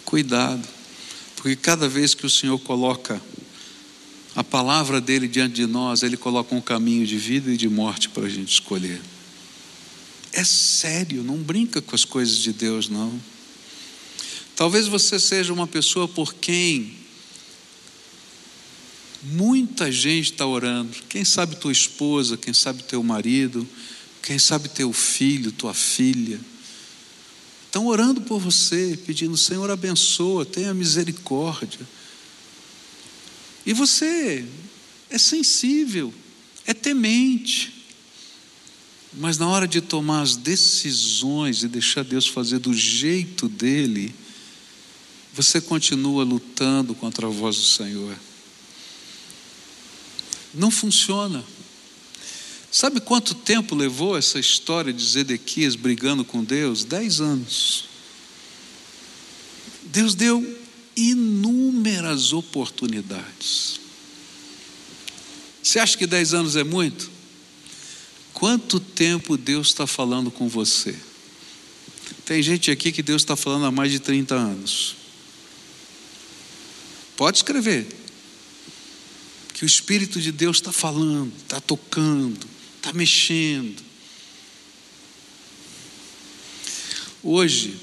Cuidado, 0.05 0.65
porque 1.35 1.55
cada 1.55 1.89
vez 1.89 2.13
que 2.13 2.25
o 2.25 2.29
Senhor 2.29 2.59
coloca 2.59 3.19
a 4.35 4.43
palavra 4.43 5.01
dele 5.01 5.27
diante 5.27 5.55
de 5.55 5.65
nós, 5.65 6.03
ele 6.03 6.15
coloca 6.15 6.53
um 6.53 6.61
caminho 6.61 7.07
de 7.07 7.17
vida 7.17 7.51
e 7.51 7.57
de 7.57 7.67
morte 7.67 8.09
para 8.09 8.25
a 8.25 8.29
gente 8.29 8.53
escolher. 8.53 9.01
É 10.31 10.43
sério, 10.43 11.23
não 11.23 11.37
brinca 11.37 11.81
com 11.81 11.95
as 11.95 12.05
coisas 12.05 12.37
de 12.37 12.53
Deus, 12.53 12.87
não. 12.87 13.19
Talvez 14.55 14.87
você 14.87 15.19
seja 15.19 15.51
uma 15.51 15.65
pessoa 15.65 16.07
por 16.07 16.35
quem 16.35 16.93
muita 19.23 19.91
gente 19.91 20.33
está 20.33 20.45
orando. 20.45 20.95
Quem 21.09 21.25
sabe 21.25 21.55
tua 21.55 21.71
esposa, 21.71 22.37
quem 22.37 22.53
sabe 22.53 22.83
teu 22.83 23.01
marido, 23.01 23.67
quem 24.21 24.37
sabe 24.37 24.69
teu 24.69 24.93
filho, 24.93 25.51
tua 25.51 25.73
filha 25.73 26.39
Estão 27.75 27.87
orando 27.87 28.21
por 28.21 28.39
você, 28.39 28.97
pedindo: 29.05 29.35
Senhor, 29.35 29.69
abençoa, 29.69 30.45
tenha 30.45 30.73
misericórdia. 30.73 31.85
E 33.65 33.73
você 33.73 34.45
é 35.09 35.17
sensível, 35.17 36.13
é 36.65 36.73
temente. 36.73 37.85
Mas 39.11 39.37
na 39.37 39.49
hora 39.49 39.67
de 39.67 39.81
tomar 39.81 40.21
as 40.21 40.37
decisões 40.37 41.63
e 41.63 41.67
deixar 41.67 42.05
Deus 42.05 42.25
fazer 42.25 42.59
do 42.59 42.73
jeito 42.73 43.49
dele, 43.49 44.15
você 45.33 45.59
continua 45.59 46.23
lutando 46.23 46.95
contra 46.95 47.27
a 47.27 47.29
voz 47.29 47.57
do 47.57 47.65
Senhor. 47.65 48.17
Não 50.53 50.71
funciona. 50.71 51.43
Sabe 52.75 52.99
quanto 52.99 53.33
tempo 53.33 53.73
levou 53.73 54.17
essa 54.17 54.37
história 54.37 54.91
de 54.91 55.01
Zedequias 55.01 55.77
brigando 55.77 56.25
com 56.25 56.43
Deus? 56.43 56.83
Dez 56.83 57.21
anos. 57.21 57.85
Deus 59.83 60.13
deu 60.13 60.59
inúmeras 60.93 62.33
oportunidades. 62.33 63.79
Você 65.63 65.79
acha 65.79 65.97
que 65.97 66.05
dez 66.05 66.33
anos 66.33 66.57
é 66.57 66.65
muito? 66.65 67.09
Quanto 68.33 68.77
tempo 68.77 69.37
Deus 69.37 69.67
está 69.67 69.87
falando 69.87 70.29
com 70.29 70.49
você? 70.49 70.99
Tem 72.25 72.43
gente 72.43 72.71
aqui 72.71 72.91
que 72.91 73.01
Deus 73.01 73.21
está 73.21 73.37
falando 73.37 73.67
há 73.67 73.71
mais 73.71 73.89
de 73.89 74.01
30 74.01 74.35
anos. 74.35 74.97
Pode 77.15 77.37
escrever. 77.37 77.87
Que 79.53 79.63
o 79.63 79.65
Espírito 79.65 80.19
de 80.19 80.33
Deus 80.33 80.57
está 80.57 80.73
falando, 80.73 81.31
está 81.37 81.61
tocando, 81.61 82.54
está 82.85 82.93
mexendo. 82.93 83.81
Hoje, 87.23 87.75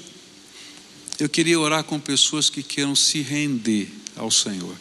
eu 1.19 1.27
queria 1.27 1.59
orar 1.59 1.83
com 1.83 1.99
pessoas 1.99 2.49
que 2.49 2.63
queiram 2.63 2.95
se 2.95 3.19
render 3.21 3.91
ao 4.15 4.31
Senhor 4.31 4.75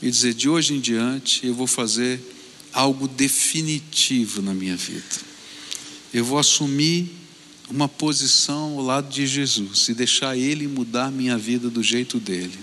e 0.00 0.10
dizer: 0.10 0.32
de 0.32 0.48
hoje 0.48 0.72
em 0.72 0.80
diante 0.80 1.46
eu 1.46 1.54
vou 1.54 1.66
fazer 1.66 2.20
algo 2.72 3.06
definitivo 3.06 4.40
na 4.40 4.54
minha 4.54 4.76
vida. 4.76 5.28
Eu 6.14 6.24
vou 6.24 6.38
assumir 6.38 7.10
uma 7.68 7.86
posição 7.86 8.78
ao 8.78 8.82
lado 8.82 9.12
de 9.12 9.26
Jesus 9.26 9.90
e 9.90 9.94
deixar 9.94 10.38
Ele 10.38 10.66
mudar 10.66 11.10
minha 11.10 11.36
vida 11.36 11.68
do 11.68 11.82
jeito 11.82 12.18
dele, 12.18 12.58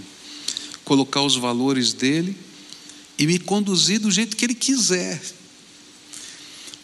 colocar 0.83 1.21
os 1.21 1.35
valores 1.35 1.93
dele 1.93 2.35
e 3.19 3.27
me 3.27 3.37
conduzir 3.37 3.99
do 3.99 4.09
jeito 4.09 4.35
que 4.35 4.45
Ele 4.45 4.55
quiser. 4.55 5.21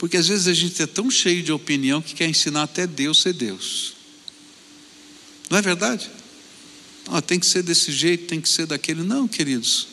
Porque 0.01 0.17
às 0.17 0.27
vezes 0.27 0.47
a 0.47 0.53
gente 0.55 0.81
é 0.81 0.87
tão 0.87 1.11
cheio 1.11 1.43
de 1.43 1.51
opinião 1.51 2.01
que 2.01 2.15
quer 2.15 2.27
ensinar 2.27 2.63
até 2.63 2.87
Deus 2.87 3.21
ser 3.21 3.33
Deus. 3.33 3.93
Não 5.47 5.59
é 5.59 5.61
verdade? 5.61 6.09
Ah, 7.05 7.21
tem 7.21 7.39
que 7.39 7.45
ser 7.45 7.61
desse 7.61 7.91
jeito, 7.91 8.25
tem 8.25 8.41
que 8.41 8.49
ser 8.49 8.65
daquele. 8.65 9.03
Não, 9.03 9.27
queridos. 9.27 9.89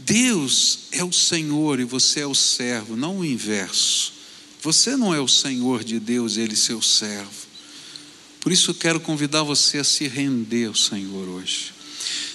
Deus 0.00 0.88
é 0.90 1.04
o 1.04 1.12
Senhor 1.12 1.78
e 1.78 1.84
você 1.84 2.22
é 2.22 2.26
o 2.26 2.34
servo, 2.34 2.96
não 2.96 3.20
o 3.20 3.24
inverso. 3.24 4.14
Você 4.60 4.96
não 4.96 5.14
é 5.14 5.20
o 5.20 5.28
Senhor 5.28 5.84
de 5.84 6.00
Deus, 6.00 6.36
ele 6.36 6.56
seu 6.56 6.82
servo. 6.82 7.46
Por 8.40 8.50
isso 8.50 8.72
eu 8.72 8.74
quero 8.74 8.98
convidar 8.98 9.44
você 9.44 9.78
a 9.78 9.84
se 9.84 10.08
render 10.08 10.66
ao 10.66 10.74
Senhor 10.74 11.28
hoje. 11.28 11.72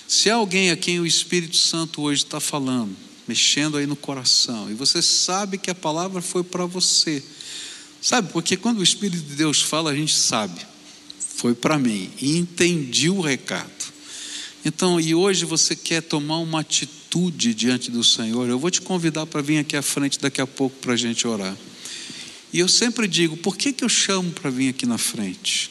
Se 0.07 0.29
há 0.29 0.35
alguém 0.35 0.71
a 0.71 0.77
quem 0.77 0.97
o 1.01 1.05
Espírito 1.05 1.57
Santo 1.57 2.03
hoje 2.03 2.23
está 2.23 2.39
falando, 2.39 2.95
mexendo 3.29 3.77
aí 3.77 3.85
no 3.85 3.95
coração, 3.95 4.71
e 4.71 4.73
você 4.73 5.03
sabe 5.03 5.59
que 5.59 5.69
a 5.69 5.75
palavra 5.75 6.19
foi 6.19 6.43
para 6.43 6.65
você. 6.65 7.23
Sabe, 8.01 8.31
porque 8.33 8.57
quando 8.57 8.79
o 8.79 8.83
Espírito 8.83 9.23
de 9.23 9.35
Deus 9.35 9.61
fala, 9.61 9.91
a 9.91 9.95
gente 9.95 10.15
sabe. 10.15 10.59
Foi 11.19 11.53
para 11.53 11.77
mim 11.77 12.09
e 12.19 12.37
entendi 12.37 13.07
o 13.07 13.21
recado. 13.21 13.69
Então, 14.65 14.99
e 14.99 15.13
hoje 15.13 15.45
você 15.45 15.75
quer 15.75 16.01
tomar 16.01 16.39
uma 16.39 16.61
atitude 16.61 17.53
diante 17.53 17.91
do 17.91 18.03
Senhor, 18.03 18.49
eu 18.49 18.57
vou 18.57 18.71
te 18.71 18.81
convidar 18.81 19.27
para 19.27 19.43
vir 19.43 19.59
aqui 19.59 19.77
à 19.77 19.81
frente 19.83 20.19
daqui 20.19 20.41
a 20.41 20.47
pouco 20.47 20.77
para 20.77 20.93
a 20.93 20.97
gente 20.97 21.27
orar. 21.27 21.55
E 22.51 22.57
eu 22.57 22.67
sempre 22.67 23.07
digo: 23.07 23.37
por 23.37 23.55
que, 23.55 23.71
que 23.71 23.83
eu 23.83 23.89
chamo 23.89 24.31
para 24.31 24.49
vir 24.49 24.69
aqui 24.69 24.87
na 24.87 24.97
frente? 24.97 25.69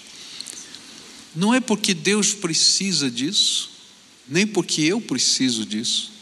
Não 1.34 1.52
é 1.52 1.59
porque 1.59 1.92
Deus 1.92 2.32
precisa 2.34 3.11
disso, 3.11 3.68
nem 4.28 4.46
porque 4.46 4.82
eu 4.82 5.00
preciso 5.00 5.66
disso 5.66 6.18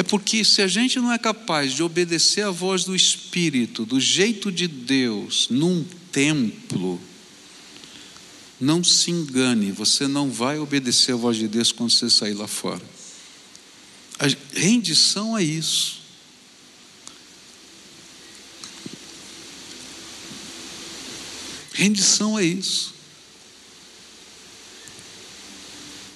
É 0.00 0.02
porque 0.02 0.42
se 0.46 0.62
a 0.62 0.66
gente 0.66 0.98
não 0.98 1.12
é 1.12 1.18
capaz 1.18 1.74
de 1.74 1.82
obedecer 1.82 2.40
à 2.40 2.50
voz 2.50 2.84
do 2.84 2.96
Espírito, 2.96 3.84
do 3.84 4.00
jeito 4.00 4.50
de 4.50 4.66
Deus, 4.66 5.48
num 5.50 5.84
templo, 6.10 6.98
não 8.58 8.82
se 8.82 9.10
engane, 9.10 9.70
você 9.70 10.08
não 10.08 10.30
vai 10.30 10.58
obedecer 10.58 11.12
à 11.12 11.16
voz 11.16 11.36
de 11.36 11.46
Deus 11.46 11.70
quando 11.70 11.90
você 11.90 12.08
sair 12.08 12.32
lá 12.32 12.46
fora. 12.46 12.80
A 14.18 14.24
rendição 14.58 15.36
é 15.36 15.44
isso. 15.44 16.00
Rendição 21.74 22.38
é 22.38 22.44
isso. 22.46 22.94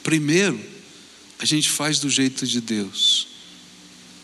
Primeiro, 0.03 0.59
a 1.39 1.45
gente 1.45 1.69
faz 1.69 1.99
do 1.99 2.09
jeito 2.09 2.47
de 2.47 2.63
Deus 2.63 3.34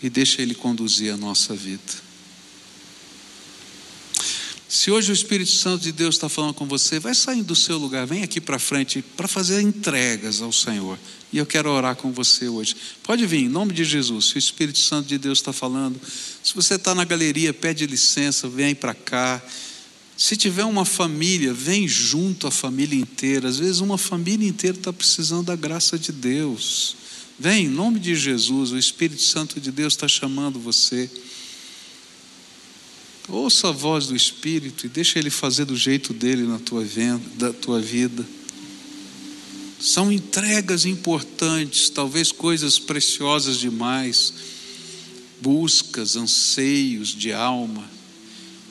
e 0.03 0.09
deixa 0.11 0.42
Ele 0.42 0.55
conduzir 0.55 1.12
a 1.12 1.16
nossa 1.16 1.55
vida. 1.55 2.11
Se 4.70 4.88
hoje 4.88 5.11
o 5.11 5.12
Espírito 5.12 5.51
Santo 5.51 5.82
de 5.82 5.90
Deus 5.90 6.14
está 6.14 6.28
falando 6.28 6.55
com 6.55 6.64
você, 6.64 7.01
vai 7.01 7.12
saindo 7.12 7.46
do 7.46 7.57
seu 7.57 7.76
lugar, 7.76 8.07
vem 8.07 8.22
aqui 8.22 8.40
para 8.40 8.57
frente 8.57 9.03
para 9.03 9.26
fazer 9.26 9.61
entregas 9.61 10.40
ao 10.40 10.53
Senhor. 10.53 10.96
E 11.32 11.38
eu 11.38 11.44
quero 11.44 11.68
orar 11.68 11.96
com 11.96 12.12
você 12.12 12.48
hoje. 12.48 12.76
Pode 13.03 13.26
vir, 13.26 13.38
em 13.38 13.48
nome 13.48 13.72
de 13.72 13.82
Jesus. 13.82 14.26
Se 14.26 14.36
o 14.36 14.38
Espírito 14.38 14.78
Santo 14.78 15.09
de 15.09 15.18
Deus 15.18 15.38
está 15.38 15.53
falando, 15.53 16.01
se 16.40 16.55
você 16.55 16.76
está 16.76 16.94
na 16.94 17.05
galeria, 17.05 17.53
pede 17.53 17.84
licença, 17.84 18.48
vem 18.48 18.72
para 18.72 18.94
cá. 18.94 19.42
Se 20.16 20.36
tiver 20.36 20.64
uma 20.64 20.84
família, 20.84 21.53
vem 21.53 21.88
junto 21.88 22.46
a 22.46 22.51
família 22.53 22.96
inteira. 22.96 23.48
Às 23.48 23.59
vezes, 23.59 23.80
uma 23.80 23.98
família 23.98 24.48
inteira 24.48 24.76
está 24.76 24.92
precisando 24.92 25.46
da 25.46 25.57
graça 25.57 25.98
de 25.98 26.12
Deus. 26.12 26.94
Vem, 27.41 27.64
em 27.64 27.68
nome 27.70 27.99
de 27.99 28.14
Jesus. 28.14 28.70
O 28.70 28.76
Espírito 28.76 29.22
Santo 29.22 29.59
de 29.59 29.72
Deus 29.72 29.95
está 29.95 30.07
chamando 30.07 30.61
você. 30.61 31.11
Ouça 33.26 33.70
a 33.70 33.72
voz 33.72 34.09
do 34.09 34.14
Espírito 34.14 34.84
e 34.84 34.91
deixa 34.91 35.18
ele 35.18 35.30
fazer 35.30 35.64
do 35.64 35.74
jeito 35.74 36.12
dele 36.12 36.43
na 36.43 36.59
tua, 36.59 36.84
venda, 36.84 37.24
da 37.36 37.51
tua 37.51 37.80
vida. 37.80 38.26
São 39.80 40.12
entregas 40.12 40.84
importantes, 40.84 41.88
talvez 41.88 42.30
coisas 42.30 42.78
preciosas 42.78 43.57
demais, 43.57 44.34
buscas, 45.41 46.16
anseios 46.16 47.09
de 47.09 47.32
alma, 47.32 47.88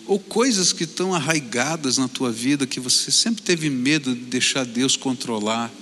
ou 0.05 0.19
coisas 0.19 0.71
que 0.71 0.83
estão 0.83 1.11
arraigadas 1.15 1.97
na 1.97 2.07
tua 2.07 2.31
vida 2.31 2.67
que 2.67 2.79
você 2.79 3.11
sempre 3.11 3.41
teve 3.41 3.67
medo 3.67 4.13
de 4.13 4.25
deixar 4.25 4.63
Deus 4.63 4.95
controlar. 4.95 5.73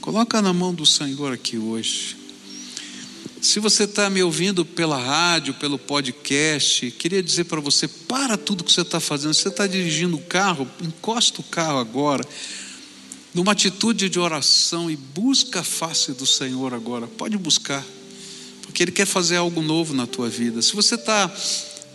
Coloca 0.00 0.40
na 0.40 0.50
mão 0.50 0.72
do 0.72 0.86
Senhor 0.86 1.30
aqui 1.30 1.58
hoje. 1.58 2.16
Se 3.42 3.60
você 3.60 3.84
está 3.84 4.08
me 4.08 4.22
ouvindo 4.22 4.64
pela 4.64 4.96
rádio, 4.96 5.52
pelo 5.52 5.78
podcast, 5.78 6.90
queria 6.92 7.22
dizer 7.22 7.44
para 7.44 7.60
você: 7.60 7.86
para 7.86 8.38
tudo 8.38 8.64
que 8.64 8.72
você 8.72 8.80
está 8.80 8.98
fazendo. 8.98 9.34
Você 9.34 9.48
está 9.48 9.66
dirigindo 9.66 10.16
o 10.16 10.22
carro, 10.22 10.66
encosta 10.80 11.42
o 11.42 11.44
carro 11.44 11.78
agora, 11.78 12.26
numa 13.34 13.52
atitude 13.52 14.08
de 14.08 14.18
oração 14.18 14.90
e 14.90 14.96
busca 14.96 15.60
a 15.60 15.64
face 15.64 16.12
do 16.12 16.26
Senhor 16.26 16.72
agora. 16.72 17.06
Pode 17.06 17.36
buscar, 17.36 17.84
porque 18.62 18.82
Ele 18.82 18.92
quer 18.92 19.06
fazer 19.06 19.36
algo 19.36 19.60
novo 19.60 19.92
na 19.92 20.06
tua 20.06 20.30
vida. 20.30 20.62
Se 20.62 20.74
você 20.74 20.94
está 20.94 21.30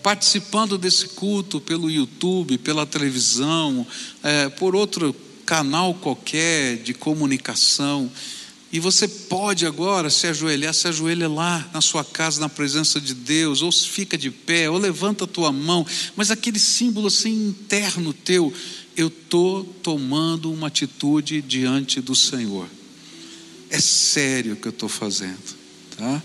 participando 0.03 0.77
desse 0.77 1.07
culto 1.07 1.59
pelo 1.59 1.89
YouTube, 1.89 2.59
pela 2.59 2.85
televisão, 2.85 3.85
é, 4.21 4.47
por 4.49 4.75
outro 4.75 5.15
canal 5.45 5.93
qualquer 5.93 6.77
de 6.77 6.93
comunicação, 6.93 8.11
e 8.71 8.79
você 8.79 9.07
pode 9.07 9.65
agora 9.65 10.09
se 10.09 10.27
ajoelhar, 10.27 10.73
se 10.73 10.87
ajoelha 10.87 11.29
lá 11.29 11.69
na 11.73 11.79
sua 11.79 12.03
casa, 12.03 12.41
na 12.41 12.49
presença 12.49 12.99
de 12.99 13.13
Deus, 13.13 13.61
ou 13.61 13.71
fica 13.71 14.17
de 14.17 14.29
pé, 14.29 14.69
ou 14.69 14.77
levanta 14.77 15.23
a 15.23 15.27
tua 15.27 15.51
mão, 15.51 15.85
mas 16.15 16.29
aquele 16.29 16.59
símbolo 16.59 17.07
assim 17.07 17.47
interno 17.47 18.11
teu, 18.11 18.53
eu 18.97 19.07
estou 19.07 19.63
tomando 19.63 20.51
uma 20.51 20.67
atitude 20.67 21.41
diante 21.41 22.01
do 22.01 22.15
Senhor. 22.15 22.67
É 23.69 23.79
sério 23.79 24.53
o 24.53 24.55
que 24.57 24.67
eu 24.67 24.71
estou 24.71 24.89
fazendo, 24.89 25.55
tá? 25.95 26.21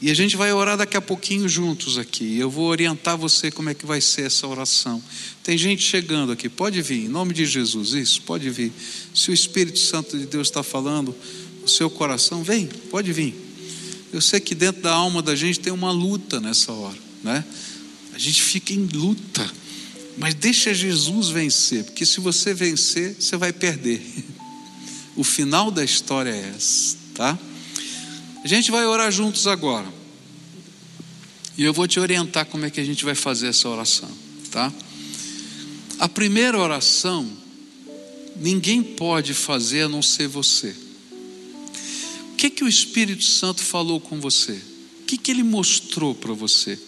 E 0.00 0.10
a 0.10 0.14
gente 0.14 0.36
vai 0.36 0.52
orar 0.52 0.76
daqui 0.76 0.96
a 0.96 1.00
pouquinho 1.00 1.48
juntos 1.48 1.96
aqui. 1.96 2.38
Eu 2.38 2.50
vou 2.50 2.66
orientar 2.66 3.16
você 3.16 3.50
como 3.50 3.70
é 3.70 3.74
que 3.74 3.86
vai 3.86 4.00
ser 4.00 4.26
essa 4.26 4.46
oração. 4.46 5.02
Tem 5.42 5.56
gente 5.56 5.82
chegando 5.82 6.32
aqui, 6.32 6.48
pode 6.48 6.82
vir, 6.82 7.06
em 7.06 7.08
nome 7.08 7.32
de 7.32 7.46
Jesus, 7.46 7.92
isso, 7.92 8.20
pode 8.22 8.50
vir. 8.50 8.72
Se 9.14 9.30
o 9.30 9.34
Espírito 9.34 9.78
Santo 9.78 10.18
de 10.18 10.26
Deus 10.26 10.48
está 10.48 10.62
falando, 10.62 11.14
o 11.64 11.68
seu 11.68 11.88
coração, 11.88 12.42
vem, 12.42 12.66
pode 12.90 13.10
vir. 13.12 13.34
Eu 14.12 14.20
sei 14.20 14.38
que 14.38 14.54
dentro 14.54 14.82
da 14.82 14.92
alma 14.92 15.22
da 15.22 15.34
gente 15.34 15.60
tem 15.60 15.72
uma 15.72 15.90
luta 15.90 16.40
nessa 16.40 16.72
hora, 16.72 16.98
né? 17.24 17.42
A 18.12 18.18
gente 18.18 18.42
fica 18.42 18.72
em 18.72 18.86
luta, 18.86 19.50
mas 20.18 20.34
deixa 20.34 20.72
Jesus 20.74 21.28
vencer, 21.28 21.84
porque 21.84 22.04
se 22.04 22.20
você 22.20 22.52
vencer, 22.52 23.16
você 23.18 23.36
vai 23.36 23.52
perder. 23.52 24.02
O 25.16 25.24
final 25.24 25.70
da 25.70 25.82
história 25.82 26.28
é 26.28 26.52
essa, 26.54 26.94
tá? 27.14 27.38
A 28.46 28.48
gente 28.48 28.70
vai 28.70 28.86
orar 28.86 29.10
juntos 29.10 29.48
agora. 29.48 29.92
E 31.58 31.64
eu 31.64 31.72
vou 31.72 31.88
te 31.88 31.98
orientar 31.98 32.46
como 32.46 32.64
é 32.64 32.70
que 32.70 32.80
a 32.80 32.84
gente 32.84 33.04
vai 33.04 33.16
fazer 33.16 33.48
essa 33.48 33.68
oração, 33.68 34.08
tá? 34.52 34.72
A 35.98 36.08
primeira 36.08 36.56
oração, 36.56 37.28
ninguém 38.36 38.84
pode 38.84 39.34
fazer 39.34 39.82
a 39.82 39.88
não 39.88 40.00
ser 40.00 40.28
você. 40.28 40.76
O 42.30 42.36
que, 42.36 42.48
que 42.48 42.62
o 42.62 42.68
Espírito 42.68 43.24
Santo 43.24 43.62
falou 43.62 43.98
com 43.98 44.20
você? 44.20 44.62
O 45.00 45.04
que, 45.06 45.18
que 45.18 45.32
ele 45.32 45.42
mostrou 45.42 46.14
para 46.14 46.32
você? 46.32 46.78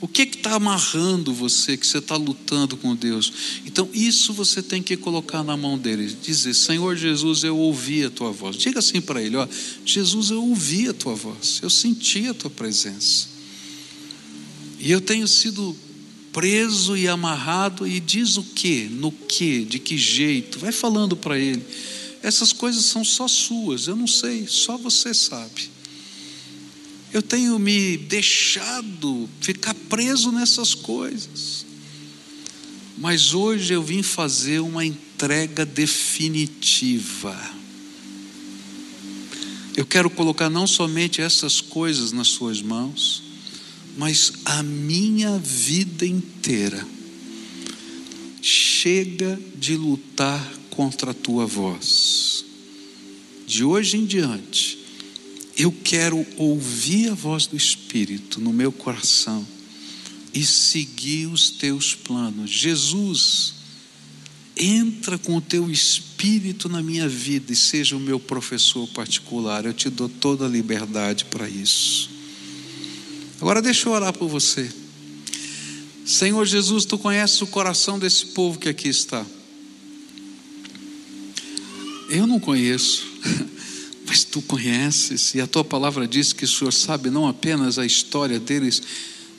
O 0.00 0.06
que 0.06 0.22
está 0.22 0.54
amarrando 0.54 1.32
você, 1.32 1.76
que 1.76 1.86
você 1.86 1.98
está 1.98 2.16
lutando 2.16 2.76
com 2.76 2.94
Deus? 2.94 3.32
Então, 3.66 3.88
isso 3.92 4.32
você 4.32 4.62
tem 4.62 4.80
que 4.80 4.96
colocar 4.96 5.42
na 5.42 5.56
mão 5.56 5.76
dele. 5.76 6.16
Dizer: 6.22 6.54
Senhor 6.54 6.96
Jesus, 6.96 7.42
eu 7.42 7.56
ouvi 7.56 8.04
a 8.04 8.10
tua 8.10 8.30
voz. 8.30 8.56
Diga 8.56 8.78
assim 8.78 9.00
para 9.00 9.20
ele: 9.20 9.36
ó, 9.36 9.48
Jesus, 9.84 10.30
eu 10.30 10.44
ouvi 10.44 10.88
a 10.88 10.94
tua 10.94 11.14
voz, 11.14 11.58
eu 11.62 11.70
senti 11.70 12.28
a 12.28 12.34
tua 12.34 12.50
presença. 12.50 13.26
E 14.78 14.92
eu 14.92 15.00
tenho 15.00 15.26
sido 15.26 15.76
preso 16.32 16.96
e 16.96 17.08
amarrado, 17.08 17.84
e 17.84 17.98
diz 17.98 18.36
o 18.36 18.44
que, 18.44 18.84
no 18.84 19.10
que, 19.10 19.64
de 19.64 19.80
que 19.80 19.98
jeito. 19.98 20.60
Vai 20.60 20.70
falando 20.70 21.16
para 21.16 21.36
ele. 21.36 21.64
Essas 22.22 22.52
coisas 22.52 22.84
são 22.84 23.02
só 23.04 23.26
suas, 23.26 23.88
eu 23.88 23.96
não 23.96 24.06
sei, 24.06 24.46
só 24.46 24.76
você 24.76 25.12
sabe. 25.12 25.70
Eu 27.12 27.22
tenho 27.22 27.58
me 27.58 27.96
deixado 27.96 29.28
ficar 29.40 29.74
preso 29.74 30.30
nessas 30.30 30.74
coisas. 30.74 31.64
Mas 32.98 33.32
hoje 33.32 33.72
eu 33.72 33.82
vim 33.82 34.02
fazer 34.02 34.60
uma 34.60 34.84
entrega 34.84 35.64
definitiva. 35.64 37.36
Eu 39.76 39.86
quero 39.86 40.10
colocar 40.10 40.50
não 40.50 40.66
somente 40.66 41.22
essas 41.22 41.60
coisas 41.60 42.10
nas 42.10 42.28
suas 42.28 42.60
mãos, 42.60 43.22
mas 43.96 44.32
a 44.44 44.62
minha 44.62 45.38
vida 45.38 46.04
inteira. 46.04 46.86
Chega 48.42 49.38
de 49.54 49.76
lutar 49.76 50.44
contra 50.70 51.12
a 51.12 51.14
tua 51.14 51.46
voz. 51.46 52.44
De 53.46 53.64
hoje 53.64 53.96
em 53.96 54.04
diante, 54.04 54.77
eu 55.58 55.72
quero 55.72 56.24
ouvir 56.36 57.10
a 57.10 57.14
voz 57.14 57.46
do 57.46 57.56
Espírito 57.56 58.40
no 58.40 58.52
meu 58.52 58.70
coração 58.70 59.46
e 60.32 60.44
seguir 60.44 61.26
os 61.26 61.50
teus 61.50 61.94
planos. 61.94 62.48
Jesus, 62.48 63.54
entra 64.56 65.18
com 65.18 65.36
o 65.36 65.40
teu 65.40 65.70
Espírito 65.70 66.68
na 66.68 66.80
minha 66.80 67.08
vida 67.08 67.52
e 67.52 67.56
seja 67.56 67.96
o 67.96 68.00
meu 68.00 68.20
professor 68.20 68.86
particular. 68.88 69.64
Eu 69.64 69.72
te 69.72 69.90
dou 69.90 70.08
toda 70.08 70.46
a 70.46 70.48
liberdade 70.48 71.24
para 71.24 71.48
isso. 71.48 72.08
Agora 73.40 73.60
deixa 73.60 73.88
eu 73.88 73.92
orar 73.92 74.12
por 74.12 74.28
você. 74.28 74.70
Senhor 76.04 76.44
Jesus, 76.46 76.84
tu 76.84 76.96
conheces 76.96 77.40
o 77.42 77.46
coração 77.46 77.98
desse 77.98 78.26
povo 78.26 78.58
que 78.58 78.68
aqui 78.68 78.88
está. 78.88 79.24
Eu 82.08 82.26
não 82.26 82.40
conheço, 82.40 83.06
mas 84.08 84.24
tu 84.24 84.40
conheces, 84.40 85.34
e 85.34 85.40
a 85.40 85.46
tua 85.46 85.62
palavra 85.62 86.08
diz 86.08 86.32
que 86.32 86.46
o 86.46 86.48
Senhor 86.48 86.72
sabe 86.72 87.10
não 87.10 87.28
apenas 87.28 87.78
a 87.78 87.84
história 87.84 88.40
deles, 88.40 88.82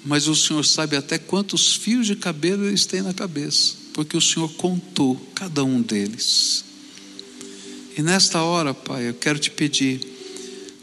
mas 0.05 0.27
o 0.27 0.35
Senhor 0.35 0.63
sabe 0.63 0.95
até 0.95 1.17
quantos 1.17 1.75
fios 1.75 2.05
de 2.05 2.15
cabelo 2.15 2.67
eles 2.67 2.85
têm 2.85 3.01
na 3.01 3.11
cabeça, 3.11 3.73
porque 3.93 4.15
o 4.15 4.21
Senhor 4.21 4.47
contou 4.53 5.15
cada 5.33 5.63
um 5.63 5.81
deles. 5.81 6.63
E 7.97 8.03
nesta 8.03 8.43
hora, 8.43 8.71
Pai, 8.71 9.09
eu 9.09 9.15
quero 9.15 9.39
te 9.39 9.49
pedir, 9.49 10.01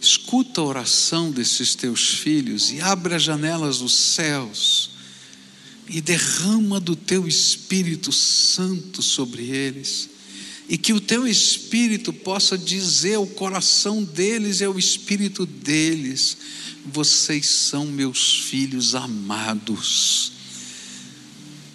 escuta 0.01 0.61
a 0.61 0.65
oração 0.65 1.31
desses 1.31 1.77
teus 1.77 2.09
filhos 2.09 2.73
e 2.73 2.81
abre 2.81 3.15
as 3.15 3.23
janelas 3.23 3.79
dos 3.79 3.95
céus 3.95 4.91
e 5.89 6.01
derrama 6.01 6.81
do 6.81 6.97
teu 6.97 7.29
Espírito 7.29 8.11
Santo 8.11 9.01
sobre 9.01 9.45
eles 9.45 10.16
e 10.69 10.77
que 10.77 10.93
o 10.93 11.01
teu 11.01 11.27
espírito 11.27 12.13
possa 12.13 12.59
dizer 12.59 13.15
ao 13.15 13.27
coração 13.27 14.03
deles 14.03 14.61
e 14.61 14.65
ao 14.65 14.79
espírito 14.79 15.47
deles: 15.47 16.37
vocês 16.85 17.47
são 17.47 17.87
meus 17.87 18.41
filhos 18.41 18.95
amados, 18.95 20.33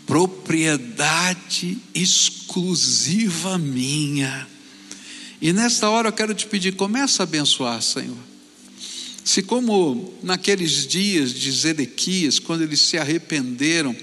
propriedade 0.05 1.77
exclusiva 1.93 3.57
minha. 3.57 4.47
E 5.41 5.51
nesta 5.51 5.89
hora 5.89 6.09
eu 6.09 6.13
quero 6.13 6.35
te 6.35 6.45
pedir, 6.45 6.75
começa 6.75 7.23
a 7.23 7.25
abençoar, 7.25 7.81
Senhor. 7.81 8.17
Se 9.23 9.41
como 9.41 10.13
naqueles 10.21 10.85
dias 10.85 11.33
de 11.33 11.51
Zedequias, 11.51 12.39
quando 12.39 12.63
eles 12.63 12.79
se 12.79 12.97
arrependeram, 12.97 13.95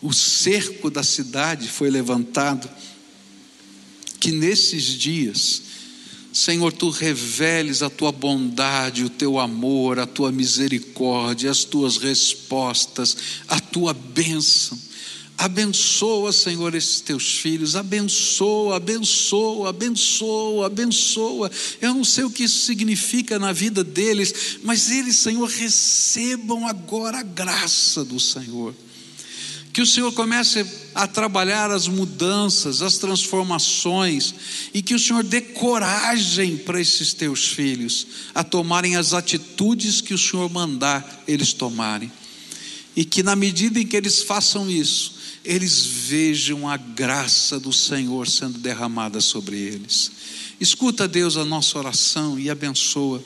o 0.00 0.12
cerco 0.12 0.90
da 0.90 1.02
cidade 1.02 1.68
foi 1.68 1.90
levantado, 1.90 2.68
que 4.22 4.30
nesses 4.30 4.84
dias, 4.84 5.62
Senhor, 6.32 6.72
tu 6.72 6.90
reveles 6.90 7.82
a 7.82 7.90
tua 7.90 8.12
bondade, 8.12 9.02
o 9.02 9.10
teu 9.10 9.36
amor, 9.36 9.98
a 9.98 10.06
tua 10.06 10.30
misericórdia, 10.30 11.50
as 11.50 11.64
tuas 11.64 11.96
respostas, 11.96 13.16
a 13.48 13.58
tua 13.58 13.92
bênção. 13.92 14.78
Abençoa, 15.36 16.32
Senhor, 16.32 16.72
esses 16.76 17.00
teus 17.00 17.34
filhos, 17.34 17.74
abençoa, 17.74 18.76
abençoa, 18.76 19.70
abençoa, 19.70 20.66
abençoa. 20.66 21.50
Eu 21.80 21.92
não 21.92 22.04
sei 22.04 22.22
o 22.22 22.30
que 22.30 22.44
isso 22.44 22.64
significa 22.64 23.40
na 23.40 23.52
vida 23.52 23.82
deles, 23.82 24.58
mas 24.62 24.88
eles, 24.88 25.16
Senhor, 25.16 25.48
recebam 25.48 26.68
agora 26.68 27.18
a 27.18 27.24
graça 27.24 28.04
do 28.04 28.20
Senhor. 28.20 28.72
Que 29.72 29.80
o 29.80 29.86
Senhor 29.86 30.12
comece 30.12 30.66
a 30.94 31.06
trabalhar 31.06 31.70
as 31.70 31.88
mudanças, 31.88 32.82
as 32.82 32.98
transformações, 32.98 34.34
e 34.74 34.82
que 34.82 34.94
o 34.94 34.98
Senhor 34.98 35.22
dê 35.22 35.40
coragem 35.40 36.58
para 36.58 36.80
esses 36.80 37.14
teus 37.14 37.46
filhos 37.46 38.06
a 38.34 38.44
tomarem 38.44 38.96
as 38.96 39.14
atitudes 39.14 40.00
que 40.00 40.12
o 40.12 40.18
Senhor 40.18 40.50
mandar 40.50 41.22
eles 41.26 41.52
tomarem. 41.54 42.12
E 42.94 43.04
que 43.04 43.22
na 43.22 43.34
medida 43.34 43.80
em 43.80 43.86
que 43.86 43.96
eles 43.96 44.22
façam 44.22 44.70
isso, 44.70 45.14
eles 45.44 45.84
vejam 45.84 46.68
a 46.68 46.76
graça 46.76 47.58
do 47.58 47.72
Senhor 47.72 48.28
sendo 48.28 48.58
derramada 48.58 49.20
sobre 49.20 49.56
eles. 49.56 50.12
Escuta, 50.60 51.08
Deus, 51.08 51.36
a 51.36 51.44
nossa 51.44 51.78
oração 51.78 52.38
e 52.38 52.50
abençoa. 52.50 53.24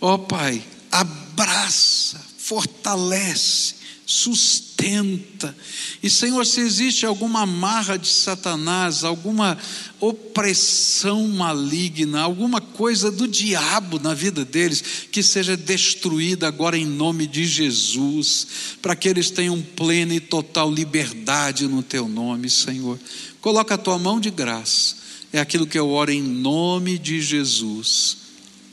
Ó 0.00 0.14
oh, 0.14 0.18
Pai, 0.18 0.62
abraça, 0.90 2.20
fortalece, 2.36 3.76
sustenta. 4.12 5.56
E 6.02 6.10
Senhor, 6.10 6.44
se 6.44 6.60
existe 6.60 7.06
alguma 7.06 7.42
amarra 7.42 7.96
de 7.96 8.08
Satanás, 8.08 9.04
alguma 9.04 9.56
opressão 9.98 11.26
maligna, 11.28 12.20
alguma 12.20 12.60
coisa 12.60 13.10
do 13.10 13.26
diabo 13.26 13.98
na 13.98 14.12
vida 14.12 14.44
deles, 14.44 14.84
que 15.10 15.22
seja 15.22 15.56
destruída 15.56 16.46
agora 16.46 16.76
em 16.76 16.84
nome 16.84 17.26
de 17.26 17.46
Jesus, 17.46 18.46
para 18.82 18.94
que 18.94 19.08
eles 19.08 19.30
tenham 19.30 19.60
plena 19.62 20.14
e 20.14 20.20
total 20.20 20.70
liberdade 20.70 21.66
no 21.66 21.82
teu 21.82 22.06
nome, 22.06 22.50
Senhor. 22.50 22.98
Coloca 23.40 23.74
a 23.74 23.78
tua 23.78 23.98
mão 23.98 24.20
de 24.20 24.30
graça. 24.30 24.96
É 25.32 25.40
aquilo 25.40 25.66
que 25.66 25.78
eu 25.78 25.88
oro 25.88 26.12
em 26.12 26.22
nome 26.22 26.98
de 26.98 27.22
Jesus. 27.22 28.18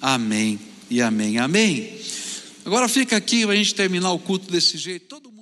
Amém 0.01 0.59
e 0.89 1.01
amém. 1.01 1.37
Amém. 1.37 1.97
Agora 2.69 2.87
fica 2.87 3.17
aqui 3.17 3.43
para 3.47 3.53
a 3.53 3.55
gente 3.55 3.73
terminar 3.73 4.11
o 4.11 4.19
culto 4.19 4.51
desse 4.51 4.77
jeito. 4.77 5.07
Todo 5.07 5.31
mundo 5.31 5.38